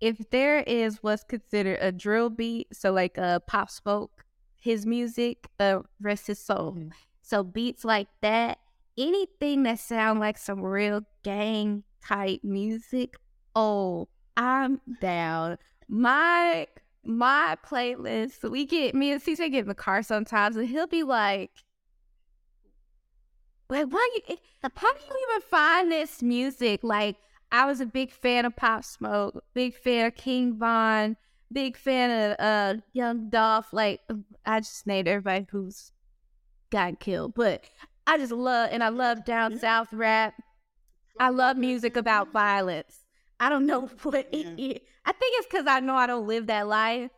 [0.00, 4.24] if there is what's considered a drill beat, so like a Pop Smoke,
[4.60, 6.76] his music, uh, rest his soul.
[7.22, 8.58] So beats like that,
[8.96, 13.16] anything that sound like some real gang type music,
[13.54, 15.58] oh, I'm down.
[15.88, 16.66] My
[17.04, 21.04] my playlist, we get me and CJ get in the car sometimes and he'll be
[21.04, 21.50] like,
[23.68, 26.80] Wait, why you how do you even find this music?
[26.82, 27.16] Like
[27.50, 31.16] I was a big fan of Pop Smoke, big fan of King Von,
[31.52, 33.72] big fan of uh Young Dolph.
[33.72, 34.00] Like
[34.44, 35.90] I just named everybody who's
[36.70, 37.64] got killed, but
[38.06, 40.34] I just love and I love down south rap.
[41.18, 43.04] I love music about violence.
[43.40, 44.80] I don't know what it is.
[45.04, 47.10] I think it's because I know I don't live that life,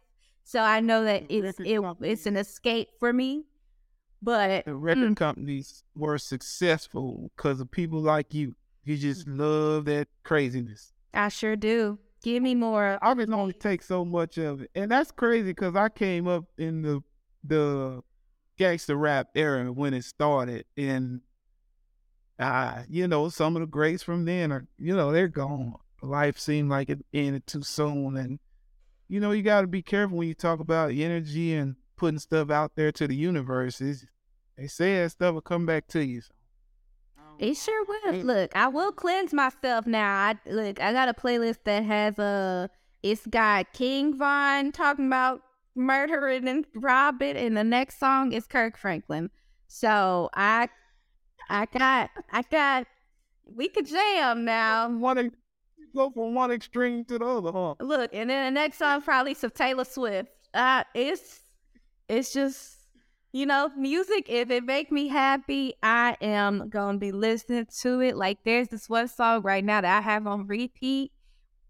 [0.45, 3.45] so I know that it's it, it's an escape for me.
[4.21, 8.55] But the record mm, companies were successful because of people like you.
[8.85, 10.93] You just love that craziness.
[11.15, 11.99] I sure do.
[12.23, 12.99] Give me more.
[13.01, 16.45] I can only take so much of it, and that's crazy because I came up
[16.59, 17.03] in the
[17.45, 18.03] the
[18.57, 21.21] gangster rap era when it started, and
[22.39, 25.75] uh, you know, some of the greats from then are, you know, they're gone.
[26.03, 28.39] Life seemed like it ended too soon, and
[29.09, 32.51] you know, you got to be careful when you talk about energy and putting stuff
[32.51, 33.81] out there to the universe.
[33.81, 34.07] It's,
[34.57, 36.21] they say that stuff will come back to you.
[36.21, 36.33] So.
[37.39, 38.15] It sure will.
[38.25, 40.13] Look, I will cleanse myself now.
[40.13, 42.71] I look, I got a playlist that has a.
[43.03, 45.43] It's got King Von talking about
[45.77, 49.31] murdering and robbing, and the next song is Kirk Franklin.
[49.69, 50.69] So I,
[51.49, 52.87] I got, I got.
[53.45, 54.89] We could jam now.
[54.89, 55.31] One
[55.95, 57.75] go from one extreme to the other, huh?
[57.81, 60.29] Look, and then the next song probably some Taylor Swift.
[60.55, 61.41] Uh, it's,
[62.09, 62.79] it's just
[63.33, 68.17] you know, music, if it make me happy, I am gonna be listening to it.
[68.17, 71.13] Like there's this one song right now that I have on repeat.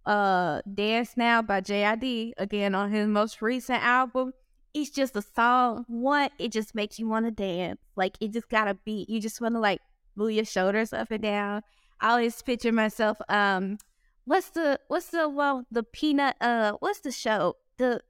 [0.07, 4.33] Uh Dance Now by JID, again on his most recent album.
[4.73, 5.85] It's just a song.
[5.89, 7.81] One, it just makes you want to dance.
[7.97, 9.11] Like it just got a beat.
[9.11, 9.81] You just want to like
[10.15, 11.63] move your shoulders up and down.
[12.01, 13.79] I always picture myself, um,
[14.25, 17.57] what's the what's the well the peanut uh what's the show?
[17.79, 18.01] The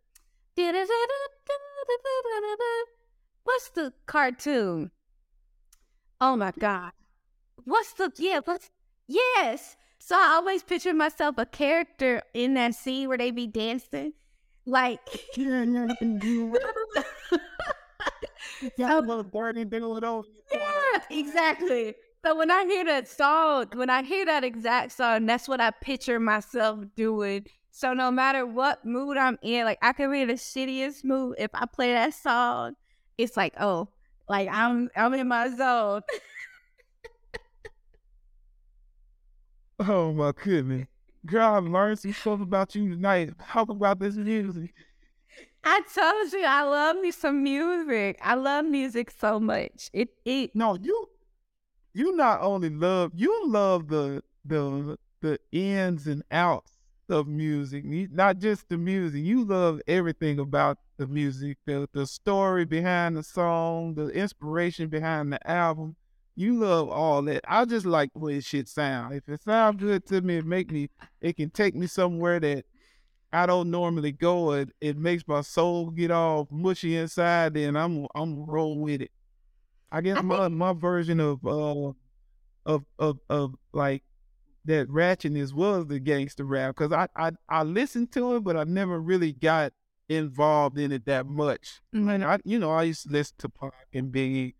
[3.44, 4.90] what's the cartoon?
[6.20, 6.92] Oh my god.
[7.64, 8.70] What's the yeah, what's
[9.06, 9.76] yes.
[9.98, 14.12] So I always picture myself a character in that scene where they be dancing.
[14.66, 15.00] Like
[20.52, 21.94] yeah, exactly.
[22.24, 25.70] So when I hear that song, when I hear that exact song, that's what I
[25.70, 27.46] picture myself doing.
[27.78, 31.36] So no matter what mood I'm in, like I can be in the shittiest mood
[31.38, 32.74] if I play that song
[33.18, 33.88] it's like, oh,
[34.28, 36.02] like I'm I'm in my zone.
[39.80, 40.86] oh my goodness.
[41.26, 43.30] Girl, I learned some stuff about you tonight.
[43.48, 44.72] Talk about this music.
[45.64, 48.18] I told you I love me some music.
[48.22, 49.90] I love music so much.
[49.92, 51.08] It it No, you
[51.92, 56.77] you not only love you love the the the ins and outs
[57.10, 59.22] of music, not just the music.
[59.24, 65.32] You love everything about the music, the the story behind the song, the inspiration behind
[65.32, 65.96] the album.
[66.36, 67.44] You love all that.
[67.48, 69.14] I just like the way shit sound.
[69.14, 70.88] If it sounds good to me, it make me.
[71.20, 72.64] It can take me somewhere that
[73.32, 74.52] I don't normally go.
[74.52, 77.54] It it makes my soul get all mushy inside.
[77.54, 79.10] Then I'm I'm roll with it.
[79.92, 81.92] I guess my my version of uh
[82.66, 84.02] of of of like
[84.68, 88.64] that ratchetness was the gangster rap because I, I I listened to it, but I
[88.64, 89.72] never really got
[90.10, 91.80] involved in it that much.
[91.94, 92.08] Mm-hmm.
[92.10, 94.54] And I, you know, I used to listen to Pac and Biggie,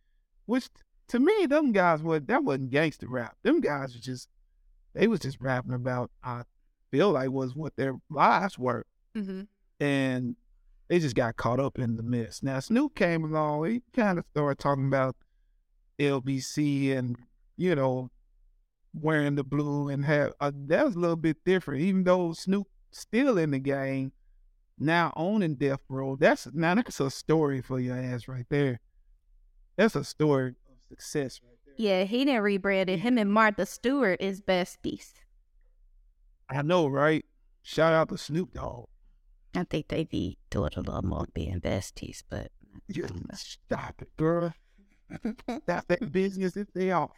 [0.46, 0.68] which
[1.08, 3.36] to me, them guys were that wasn't gangster rap.
[3.42, 4.28] Them guys were just
[4.94, 6.42] they was just rapping about I
[6.90, 9.42] feel like was what their lives were, mm-hmm.
[9.78, 10.36] and
[10.88, 12.42] they just got caught up in the mess.
[12.42, 15.16] Now Snoop came along, he kind of started talking about
[15.98, 17.16] LBC and
[17.58, 18.08] you know
[19.02, 21.82] wearing the blue and have uh, that was a little bit different.
[21.82, 24.12] Even though Snoop still in the game,
[24.78, 28.80] now owning Death Row, that's now that's a story for your ass right there.
[29.76, 30.54] That's a story of
[30.88, 31.74] success right there.
[31.76, 33.00] Yeah, he didn't rebrand it.
[33.00, 35.12] Him and Martha Stewart is besties.
[36.48, 37.24] I know, right?
[37.62, 38.86] Shout out to Snoop Dogg.
[39.54, 42.50] I think they be doing a little more being besties, but
[42.86, 44.52] you stop it, girl.
[45.66, 47.10] that's that business if they are.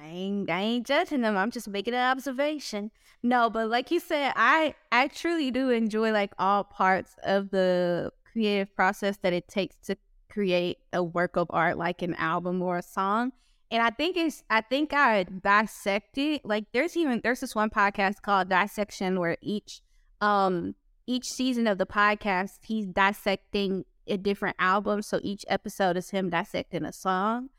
[0.00, 1.36] I ain't, I ain't judging them.
[1.36, 2.90] I'm just making an observation.
[3.22, 8.12] No, but like you said, I I truly do enjoy like all parts of the
[8.32, 9.96] creative process that it takes to
[10.30, 13.32] create a work of art, like an album or a song.
[13.70, 18.22] And I think it's I think I dissected like there's even there's this one podcast
[18.22, 19.82] called Dissection where each
[20.20, 20.74] um
[21.06, 25.02] each season of the podcast he's dissecting a different album.
[25.02, 27.50] So each episode is him dissecting a song.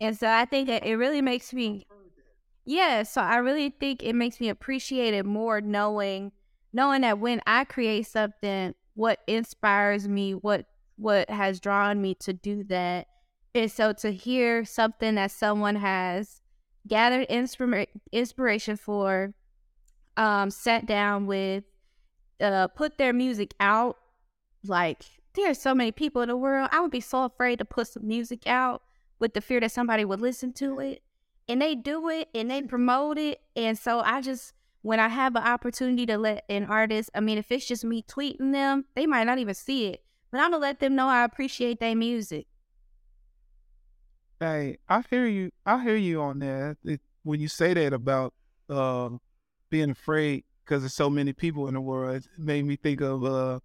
[0.00, 1.86] And so I think that it really makes me
[2.68, 6.32] yeah, so I really think it makes me appreciate it more knowing
[6.72, 10.66] knowing that when I create something, what inspires me, what
[10.96, 13.06] what has drawn me to do that.
[13.54, 16.40] And so to hear something that someone has
[16.86, 19.34] gathered inspira- inspiration for,
[20.16, 21.64] um, sat down with,
[22.40, 23.96] uh, put their music out.
[24.64, 25.04] Like,
[25.34, 26.68] there's so many people in the world.
[26.72, 28.82] I would be so afraid to put some music out
[29.18, 31.02] with the fear that somebody would listen to it.
[31.48, 33.40] And they do it and they promote it.
[33.54, 34.52] And so I just,
[34.82, 38.02] when I have an opportunity to let an artist, I mean, if it's just me
[38.02, 41.24] tweeting them, they might not even see it, but I'm gonna let them know I
[41.24, 42.46] appreciate their music.
[44.40, 45.50] Hey, I hear you.
[45.64, 46.76] I hear you on that.
[46.84, 48.34] It, when you say that about
[48.68, 49.10] uh,
[49.70, 53.24] being afraid because there's so many people in the world, it made me think of
[53.24, 53.60] uh,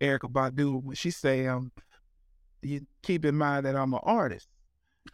[0.00, 1.70] Erykah Badu when she say, um,
[2.60, 4.48] "You keep in mind that I'm an artist."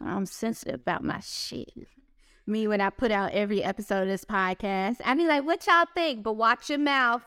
[0.01, 1.71] I'm sensitive about my shit.
[2.45, 5.85] Me when I put out every episode of this podcast, I be like, "What y'all
[5.93, 7.23] think?" But watch your mouth.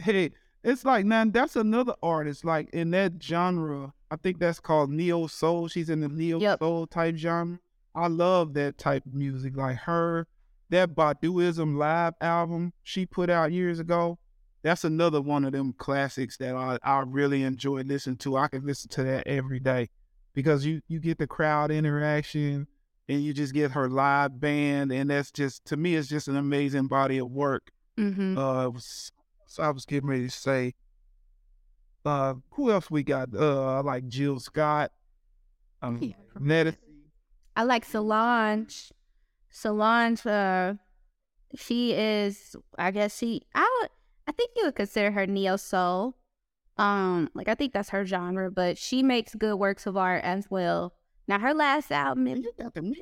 [0.00, 0.30] Hey,
[0.64, 5.28] it's like man, that's another artist like in that genre I think that's called neo
[5.28, 5.68] soul.
[5.68, 6.58] She's in the neo yep.
[6.58, 7.60] soul type genre.
[7.94, 9.56] I love that type of music.
[9.56, 10.26] Like her,
[10.70, 14.18] that Baduizm live album she put out years ago.
[14.62, 18.36] That's another one of them classics that I, I really enjoy listening to.
[18.36, 19.88] I can listen to that every day
[20.34, 22.66] because you you get the crowd interaction
[23.08, 26.36] and you just get her live band and that's just to me it's just an
[26.36, 27.70] amazing body of work.
[27.98, 28.38] Mm-hmm.
[28.38, 28.70] Uh,
[29.46, 30.74] so I was getting ready to say
[32.04, 33.28] uh, who else we got?
[33.34, 34.90] Uh, I like Jill Scott.
[35.82, 36.70] Um, yeah.
[37.56, 38.92] I like Solange.
[39.50, 40.74] Solange, uh,
[41.56, 43.90] she is, I guess she, I would,
[44.28, 46.14] I think you would consider her neo soul.
[46.76, 50.50] Um, like I think that's her genre, but she makes good works of art as
[50.50, 50.94] well.
[51.28, 52.44] Now her last album, is,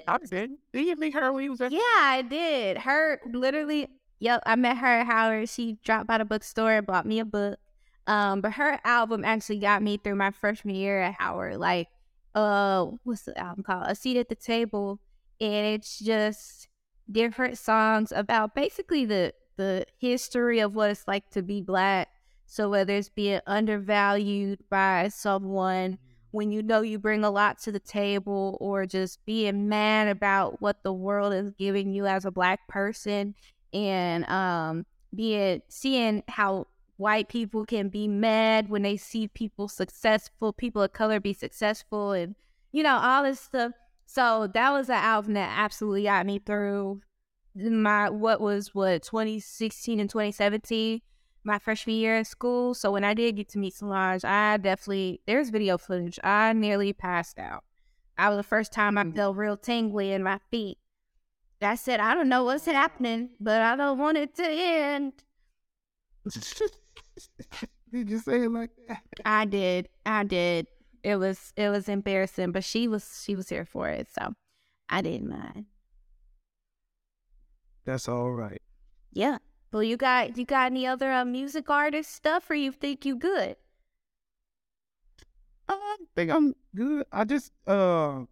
[0.07, 0.51] I did.
[0.73, 1.73] Did you meet her when you was at?
[1.73, 2.78] Yeah, I did.
[2.78, 3.89] Her literally,
[4.19, 4.43] yep.
[4.45, 5.49] I met her at Howard.
[5.49, 7.59] She dropped by the bookstore and bought me a book.
[8.07, 11.59] Um, but her album actually got me through my freshman year at Howard.
[11.59, 11.89] Like,
[12.35, 13.85] uh, what's the album called?
[13.86, 14.99] A Seat at the Table,
[15.40, 16.69] and it's just
[17.11, 22.09] different songs about basically the the history of what it's like to be black.
[22.49, 25.99] So whether it's being undervalued by someone
[26.31, 30.61] when you know you bring a lot to the table, or just being mad about
[30.61, 33.35] what the world is giving you as a black person,
[33.73, 34.85] and um,
[35.15, 36.66] being seeing how
[36.97, 42.12] white people can be mad when they see people successful, people of color be successful,
[42.12, 42.35] and
[42.73, 43.73] you know all this stuff.
[44.07, 47.01] So that was an album that absolutely got me through
[47.55, 51.01] my what was what 2016 and 2017,
[51.44, 52.74] my freshman year at school.
[52.74, 56.19] So when I did get to meet Solange, I definitely there's video footage.
[56.23, 57.65] I nearly passed out.
[58.16, 59.15] I was the first time I mm.
[59.15, 60.78] felt real tingly in my feet.
[61.60, 65.12] I said, I don't know what's happening, but I don't want it to end.
[67.93, 69.02] did you say it like that?
[69.24, 69.89] I did.
[70.05, 70.66] I did.
[71.02, 74.35] It was it was embarrassing, but she was she was here for it, so
[74.89, 75.66] I didn't mind.
[77.85, 78.60] That's all right.
[79.12, 79.39] Yeah.
[79.73, 83.16] Well, you got you got any other uh, music artist stuff, or you think you
[83.16, 83.57] good?
[85.69, 87.05] I think I'm good.
[87.12, 88.24] I just uh,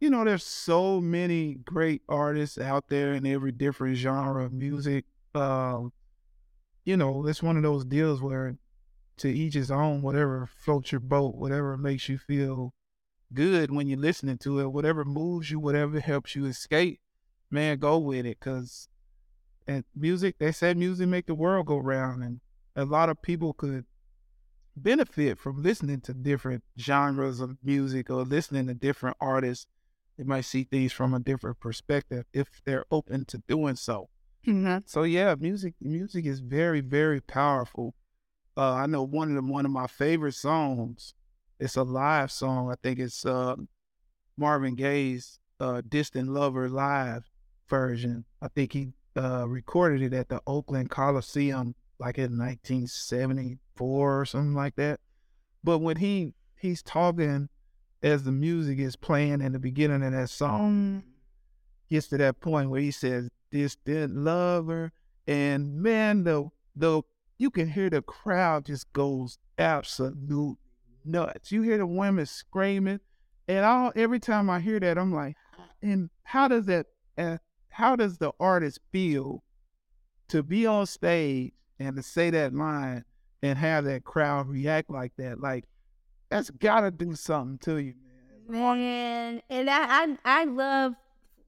[0.00, 5.04] you know, there's so many great artists out there in every different genre of music.
[5.34, 5.92] Um,
[6.84, 8.56] you know, it's one of those deals where
[9.18, 12.74] to each his own, whatever floats your boat, whatever makes you feel
[13.34, 17.00] good when you're listening to it, whatever moves you, whatever helps you escape,
[17.50, 18.40] man, go with it.
[18.40, 18.88] Cause
[19.66, 22.40] and music, they said music make the world go round and
[22.74, 23.84] a lot of people could
[24.76, 29.66] benefit from listening to different genres of music or listening to different artists.
[30.16, 34.08] They might see things from a different perspective if they're open to doing so.
[34.46, 34.78] Mm-hmm.
[34.86, 37.94] So yeah, music music is very very powerful.
[38.56, 41.14] Uh, I know one of the, one of my favorite songs.
[41.60, 42.70] It's a live song.
[42.70, 43.54] I think it's uh,
[44.36, 47.30] Marvin Gaye's uh, "Distant Lover" live
[47.68, 48.24] version.
[48.40, 54.54] I think he uh, recorded it at the Oakland Coliseum like in 1974 or something
[54.54, 55.00] like that.
[55.62, 57.48] But when he he's talking
[58.02, 61.04] as the music is playing in the beginning of that song,
[61.88, 64.92] gets to that point where he says, distant lover.
[65.28, 67.02] And man, the the
[67.38, 70.58] you can hear the crowd just goes absolute
[71.04, 71.52] nuts.
[71.52, 73.00] You hear the women screaming,
[73.46, 75.36] and all every time I hear that, I'm like,
[75.80, 76.86] and how does that?
[77.72, 79.42] How does the artist feel
[80.28, 83.04] to be on stage and to say that line
[83.42, 85.40] and have that crowd react like that?
[85.40, 85.64] Like
[86.30, 87.94] that's gotta do something to you,
[88.48, 88.78] man.
[88.78, 90.94] Man, and I, I I love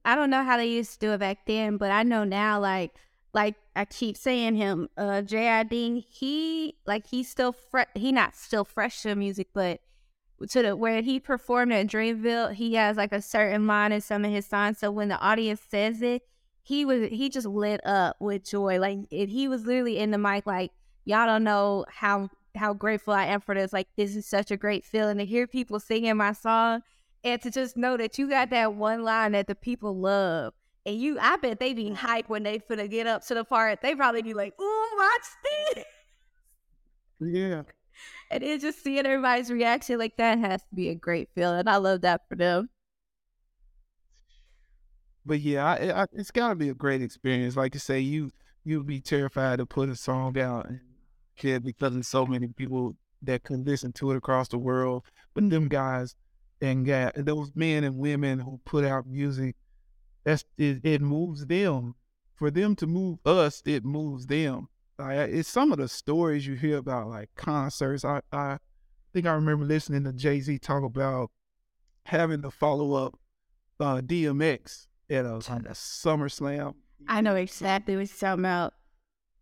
[0.03, 2.59] I don't know how they used to do it back then, but I know now
[2.59, 2.91] like
[3.33, 8.65] like I keep saying him, uh JID, he like he's still fresh he not still
[8.65, 9.79] fresh to music, but
[10.49, 14.25] to the where he performed at Dreamville, he has like a certain line in some
[14.25, 14.79] of his songs.
[14.79, 16.23] So when the audience says it,
[16.61, 18.79] he was he just lit up with joy.
[18.79, 20.71] Like if he was literally in the mic, like
[21.05, 23.71] y'all don't know how how grateful I am for this.
[23.71, 26.81] Like this is such a great feeling to hear people singing my song
[27.23, 30.53] and to just know that you got that one line that the people love.
[30.85, 31.95] And you, I bet they be mm.
[31.95, 33.81] hyped when they finna get up to the part.
[33.81, 35.85] They probably be like, "Ooh, watch this!"
[37.19, 37.63] Yeah.
[38.31, 41.67] And just seeing everybody's reaction like that has to be a great feeling.
[41.67, 42.69] I love that for them.
[45.25, 47.55] But yeah, I, I, it's got to be a great experience.
[47.55, 48.31] Like you say, you
[48.63, 50.79] you'd be terrified to put a song out, and
[51.63, 55.03] because there's so many people that can listen to it across the world.
[55.33, 56.15] But them guys
[56.61, 59.55] and got those men and women who put out music,
[60.23, 61.95] that's it, it moves them.
[62.35, 64.67] For them to move us, it moves them.
[64.97, 68.05] Like, it's some of the stories you hear about like concerts.
[68.05, 68.57] I I
[69.13, 71.31] think I remember listening to Jay Z talk about
[72.05, 73.19] having to follow up
[73.79, 76.75] uh, DMX at a, a SummerSlam.
[77.07, 78.73] I know exactly what you're talking about.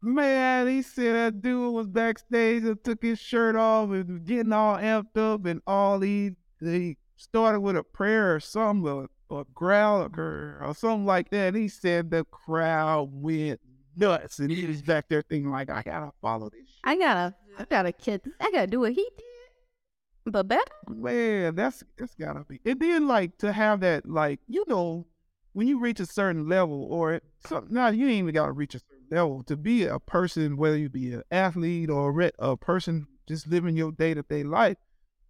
[0.02, 4.52] Man, he said that dude was backstage and took his shirt off and was getting
[4.52, 9.46] all amped up and all he he started with a prayer or something or, or
[9.54, 11.50] growl or, or something like that.
[11.50, 13.62] And He said the crowd went
[13.96, 16.68] nuts and he was back there thinking like I gotta follow this.
[16.68, 16.80] Shit.
[16.84, 20.64] I gotta, I gotta kid, I gotta do what he did, but better.
[20.90, 22.60] Man, that's that's gotta be.
[22.66, 25.08] And then like to have that like you know
[25.54, 28.80] when you reach a certain level or so now you ain't even gotta reach a
[28.80, 33.08] certain level to be a person whether you be an athlete or a, a person
[33.28, 34.78] just living your day to day life.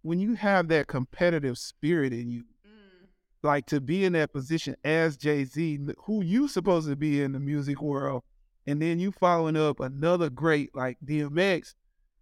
[0.02, 3.06] When you have that competitive spirit in you, mm.
[3.42, 7.32] like to be in that position as Jay Z, who you supposed to be in
[7.32, 8.22] the music world,
[8.66, 11.74] and then you following up another great like DMX,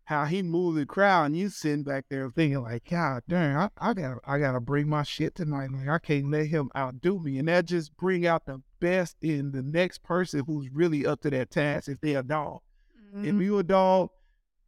[0.04, 3.68] how he moved the crowd, and you sitting back there thinking like, God damn, I,
[3.90, 5.70] I gotta I gotta bring my shit tonight.
[5.72, 9.52] Like I can't let him outdo me, and that just bring out the best in
[9.52, 11.88] the next person who's really up to that task.
[11.88, 12.60] If they're a dog,
[13.14, 13.24] Mm-hmm.
[13.26, 14.08] if you a dog,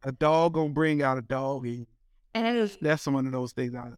[0.03, 1.87] a dog gonna bring out a dog, and
[2.35, 3.73] And it was, that's one of those things.
[3.73, 3.89] I,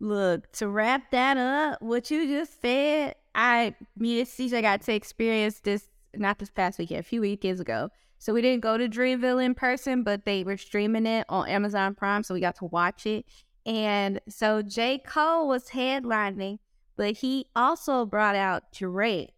[0.00, 4.92] look, to wrap that up, what you just said, I, me and CJ got to
[4.92, 7.90] experience this, not this past weekend, a few weekends ago.
[8.18, 11.94] So we didn't go to Dreamville in person, but they were streaming it on Amazon
[11.94, 13.24] Prime, so we got to watch it.
[13.64, 14.98] And so J.
[14.98, 16.58] Cole was headlining,
[16.96, 19.34] but he also brought out Drake.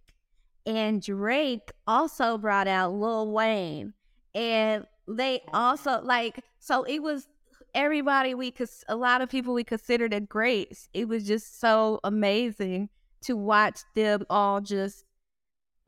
[0.64, 3.92] And Drake also brought out Lil Wayne.
[4.34, 7.26] And they also like so it was
[7.74, 10.88] everybody we could a lot of people we considered it greats.
[10.94, 12.88] It was just so amazing
[13.22, 15.04] to watch them all just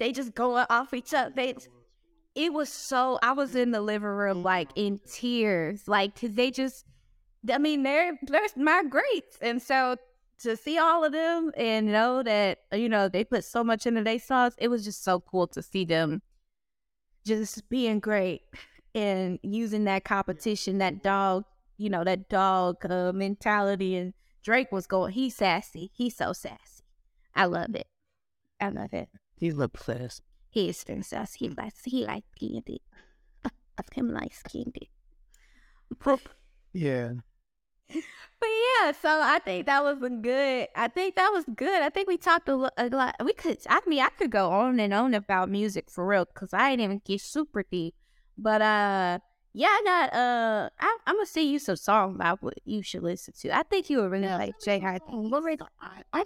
[0.02, 1.32] they just go off each other.
[1.34, 1.54] They
[2.34, 6.50] it was so I was in the living room like in tears, like cause they
[6.50, 6.84] just
[7.48, 9.96] I mean they're they're my greats, and so
[10.40, 14.02] to see all of them and know that you know they put so much into
[14.02, 16.20] their songs, it was just so cool to see them
[17.24, 18.42] just being great
[18.96, 21.44] and using that competition, that dog,
[21.78, 23.96] you know, that dog uh, mentality.
[23.96, 25.92] And Drake was going, he's sassy.
[25.94, 26.82] He's so sassy.
[27.36, 27.86] I love it.
[28.60, 29.08] I love it.
[29.42, 30.22] He looked fast.
[30.50, 31.34] He is very.
[31.34, 32.80] He likes, he likes candy.
[33.76, 34.88] Of him likes candy.
[36.72, 37.14] Yeah.
[37.88, 40.68] But yeah, so I think that was a good.
[40.76, 41.82] I think that was good.
[41.82, 43.16] I think we talked a, a lot.
[43.24, 43.58] We could.
[43.68, 46.84] I mean, I could go on and on about music for real because I didn't
[46.84, 47.96] even get super deep.
[48.38, 49.18] But uh,
[49.54, 53.02] yeah, I got uh, I, I'm gonna sing you some songs about what you should
[53.02, 53.56] listen to.
[53.56, 55.00] I think you would really like JID.
[55.80, 56.24] I, I,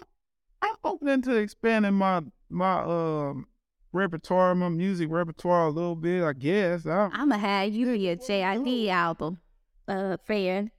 [0.61, 2.21] I'm open to expanding my
[2.51, 3.47] my um
[3.93, 6.23] repertoire, my music repertoire a little bit.
[6.23, 6.87] I guess.
[6.87, 9.41] I, I'm gonna have you be a JID album
[9.89, 10.71] uh fan.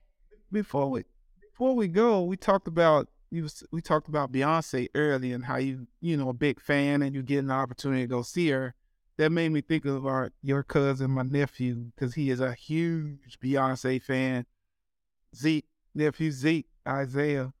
[0.52, 1.04] before we
[1.50, 3.42] before we go, we talked about you.
[3.42, 7.14] was- We talked about Beyonce earlier and how you you know a big fan and
[7.14, 8.74] you get an opportunity to go see her.
[9.16, 13.38] That made me think of our your cousin, my nephew, because he is a huge
[13.42, 14.46] Beyonce fan.
[15.34, 17.52] Zeke nephew Zeke Isaiah.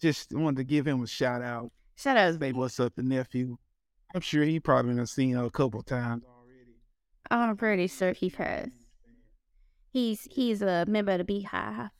[0.00, 1.70] Just wanted to give him a shout out.
[1.96, 2.38] Shout out.
[2.38, 3.56] Say what's up to nephew.
[4.14, 6.76] I'm sure he probably done seen her a couple times already.
[7.30, 8.70] I'm pretty sure he has.
[9.92, 11.90] He's he's a member of the BeyHive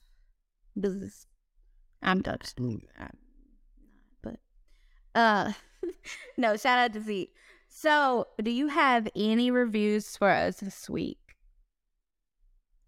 [0.79, 1.27] business.
[2.03, 2.39] I'm done.
[4.23, 4.37] But
[5.15, 5.53] uh
[6.37, 7.35] no, shout out to Zeke.
[7.69, 11.19] So do you have any reviews for us this week?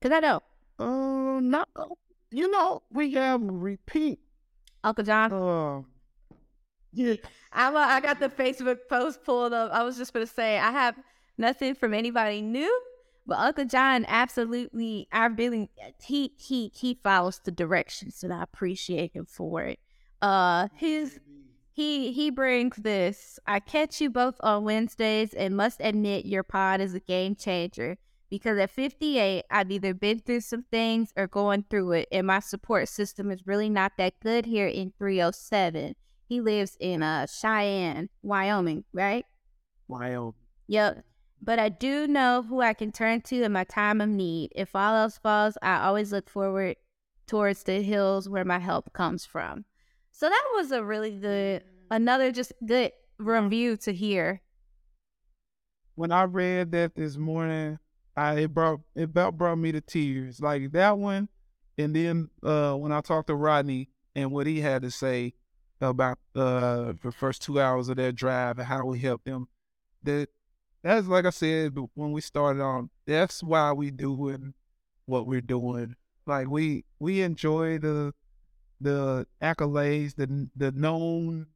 [0.01, 0.43] Cause I don't.
[0.79, 1.69] Uh, not
[2.31, 4.21] you know we have repeat
[4.85, 5.33] Uncle John.
[5.33, 5.96] Um, yeah,
[7.53, 9.73] I'm a, I got the Facebook post pulled up.
[9.73, 10.97] I was just gonna say I have
[11.39, 12.81] nothing from anybody new,
[13.27, 15.09] but Uncle John absolutely.
[15.13, 15.71] I really
[16.03, 19.79] he he he follows the directions, and I appreciate him for it.
[20.23, 21.21] Uh, his
[21.73, 23.39] he he brings this.
[23.47, 27.99] I catch you both on Wednesdays, and must admit your pod is a game changer.
[28.29, 32.41] Because at 58, I've either been through some things or going through it, and my
[32.41, 35.95] support system is really not that good here in 307.
[36.29, 39.25] He lives in uh Cheyenne, Wyoming, right?
[39.89, 40.35] Wyoming.
[40.67, 41.05] Yep.
[41.43, 44.53] But I do know who I can turn to in my time of need.
[44.57, 46.77] If all else falls, I always look forward
[47.27, 49.65] towards the hills where my help comes from.
[50.13, 54.41] So that was a really good, another just good review to hear.
[55.95, 57.79] When I read that this morning,
[58.17, 60.41] I it brought it about brought me to tears.
[60.41, 61.29] Like that one,
[61.79, 65.35] and then uh when I talked to Rodney and what he had to say
[65.81, 69.49] about uh the first two hours of their drive and how we helped them.
[70.03, 70.29] That
[70.83, 72.91] that's like I said when we started on.
[73.07, 74.55] That's why we doing
[75.07, 75.97] what we're doing.
[76.27, 78.13] Like we we enjoy the
[78.81, 81.47] the accolades, the the known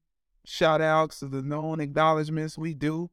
[0.45, 3.11] shout outs, the known acknowledgments we do.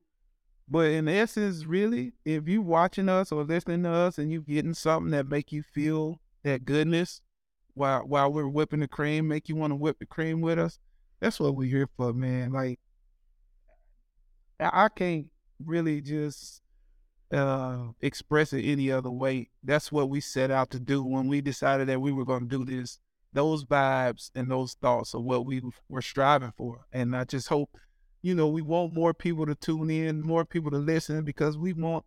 [0.70, 4.74] But in essence, really, if you watching us or listening to us and you getting
[4.74, 7.22] something that make you feel that goodness
[7.74, 10.80] while while we're whipping the cream, make you want to whip the cream with us,
[11.20, 12.52] that's what we're here for, man.
[12.52, 12.80] Like
[14.60, 15.28] I, can't
[15.64, 16.62] really just
[17.32, 19.50] uh express it any other way.
[19.64, 22.66] That's what we set out to do when we decided that we were gonna do
[22.66, 23.00] this.
[23.34, 26.86] Those vibes and those thoughts are what we were striving for.
[26.92, 27.70] And I just hope
[28.22, 31.74] you know, we want more people to tune in, more people to listen because we
[31.74, 32.06] want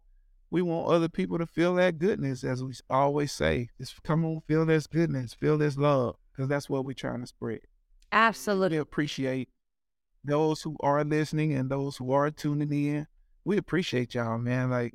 [0.51, 3.69] we want other people to feel that goodness, as we always say.
[3.79, 7.27] Just come on, feel this goodness, feel this love, because that's what we're trying to
[7.27, 7.61] spread.
[8.13, 8.77] Absolutely.
[8.77, 9.49] We appreciate
[10.25, 13.09] those who are listening and those who are tuning in.
[13.45, 14.71] We appreciate y'all, man.
[14.71, 14.95] Like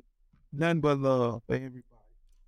[0.52, 1.84] nothing but love for everybody.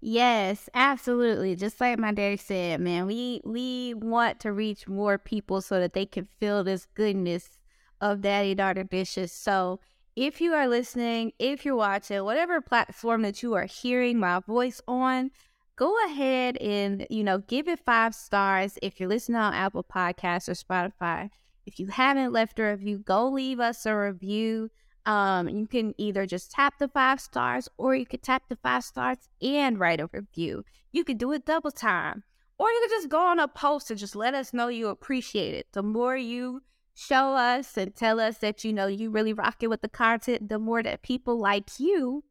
[0.00, 1.56] Yes, absolutely.
[1.56, 5.92] Just like my daddy said, man, we we want to reach more people so that
[5.92, 7.58] they can feel this goodness
[8.00, 9.32] of Daddy Daughter Dishes.
[9.32, 9.80] So
[10.14, 14.80] if you are listening, if you're watching, whatever platform that you are hearing my voice
[14.86, 15.32] on,
[15.78, 20.48] go ahead and, you know, give it five stars if you're listening on Apple Podcasts
[20.48, 21.30] or Spotify.
[21.66, 24.70] If you haven't left a review, go leave us a review.
[25.06, 28.82] Um, you can either just tap the five stars or you could tap the five
[28.82, 30.64] stars and write a review.
[30.90, 32.24] You could do it double time.
[32.58, 35.54] Or you could just go on a post and just let us know you appreciate
[35.54, 35.68] it.
[35.72, 39.68] The more you show us and tell us that you know you really rock it
[39.68, 42.24] with the content, the more that people like you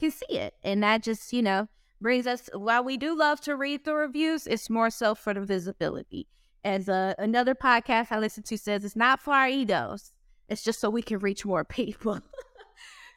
[0.00, 0.54] can see it.
[0.64, 1.68] And that just, you know,
[2.00, 5.40] brings us while we do love to read the reviews, it's more so for the
[5.40, 6.26] visibility.
[6.64, 10.12] As uh, another podcast I listen to says, it's not for our egos.
[10.48, 12.20] It's just so we can reach more people.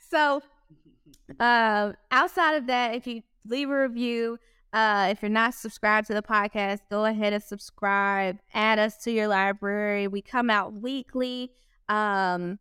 [0.09, 0.41] so,
[1.39, 4.37] uh, outside of that, if you leave a review,
[4.73, 8.39] uh, if you're not subscribed to the podcast, go ahead and subscribe.
[8.53, 10.07] Add us to your library.
[10.07, 11.51] We come out weekly.
[11.89, 12.59] Um,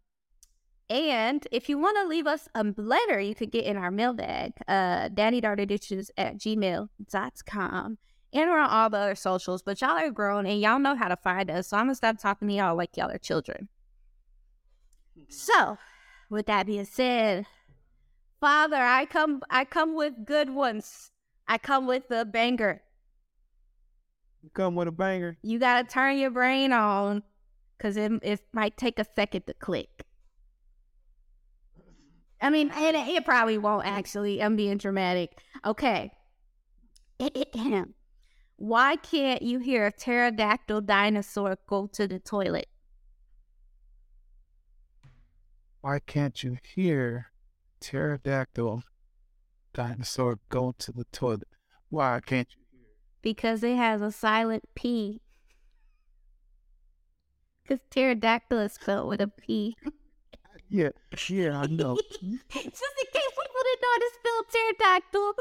[0.91, 4.53] and if you want to leave us a letter, you could get in our mailbag,
[4.69, 7.99] uh, daddydaughterDishes at gmail.com.
[8.35, 11.09] And we're on all the other socials, but y'all are grown and y'all know how
[11.09, 11.69] to find us.
[11.69, 13.69] So I'm going to stop talking to y'all like y'all are children.
[15.29, 15.79] So,
[16.31, 17.47] with that being said,
[18.41, 21.11] Father, I come I come with good ones.
[21.47, 22.83] I come with the banger.
[24.43, 25.39] You come with a banger.
[25.43, 27.23] You gotta turn your brain on,
[27.79, 30.05] cause it it might take a second to click.
[32.43, 34.43] I mean, it, it probably won't actually.
[34.43, 35.39] I'm being dramatic.
[35.65, 36.11] Okay.
[38.57, 42.67] Why can't you hear a pterodactyl dinosaur go to the toilet?
[45.81, 47.33] Why can't you hear
[47.81, 48.83] pterodactyl
[49.73, 51.49] dinosaur go to the toilet.
[51.89, 52.87] Why can't you hear?
[53.23, 55.21] Because it has a silent P.
[57.65, 59.77] Because pterodactyl is spelled with a P.
[60.73, 60.89] yeah,
[61.29, 61.97] yeah, I know.
[61.97, 65.35] Just in case people didn't know how to spell pterodactyl.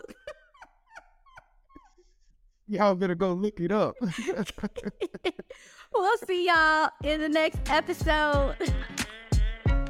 [2.67, 3.95] y'all better go look it up.
[5.93, 8.57] we'll see y'all in the next episode.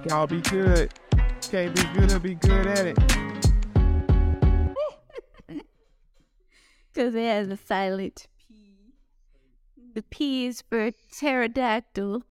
[0.10, 0.92] Y'all be good.
[1.42, 2.98] Can't be good or be good at it.
[6.92, 8.94] Because it has a silent P.
[9.94, 12.24] The P is for pterodactyl.